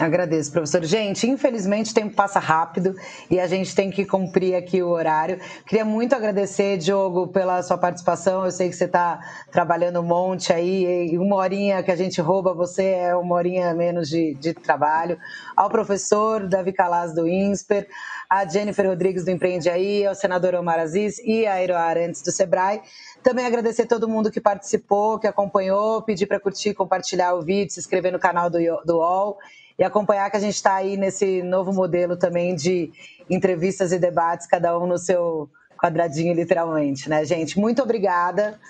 [0.00, 0.82] Agradeço, professor.
[0.82, 2.94] Gente, infelizmente o tempo passa rápido
[3.30, 5.38] e a gente tem que cumprir aqui o horário.
[5.66, 8.46] Queria muito agradecer, Diogo, pela sua participação.
[8.46, 9.20] Eu sei que você está
[9.52, 14.08] trabalhando um monte aí, uma horinha que a gente rouba você é uma horinha menos
[14.08, 15.18] de, de trabalho.
[15.54, 17.86] Ao professor Davi Calaz do INSPER,
[18.28, 22.32] a Jennifer Rodrigues do Empreende Aí, ao senador Omar Aziz e a Aero Arantes do
[22.32, 22.80] Sebrae.
[23.22, 27.80] Também agradecer todo mundo que participou, que acompanhou, pedir para curtir, compartilhar o vídeo, se
[27.80, 29.36] inscrever no canal do, do UOL
[29.80, 32.92] e acompanhar que a gente está aí nesse novo modelo também de
[33.30, 37.58] entrevistas e debates, cada um no seu quadradinho, literalmente, né, gente?
[37.58, 38.60] Muito obrigada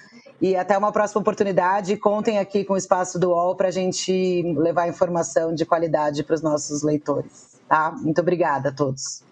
[0.41, 1.97] e até uma próxima oportunidade.
[1.97, 6.35] Contem aqui com o espaço do UOL para a gente levar informação de qualidade para
[6.35, 7.91] os nossos leitores, tá?
[7.91, 9.25] Muito obrigada a todos.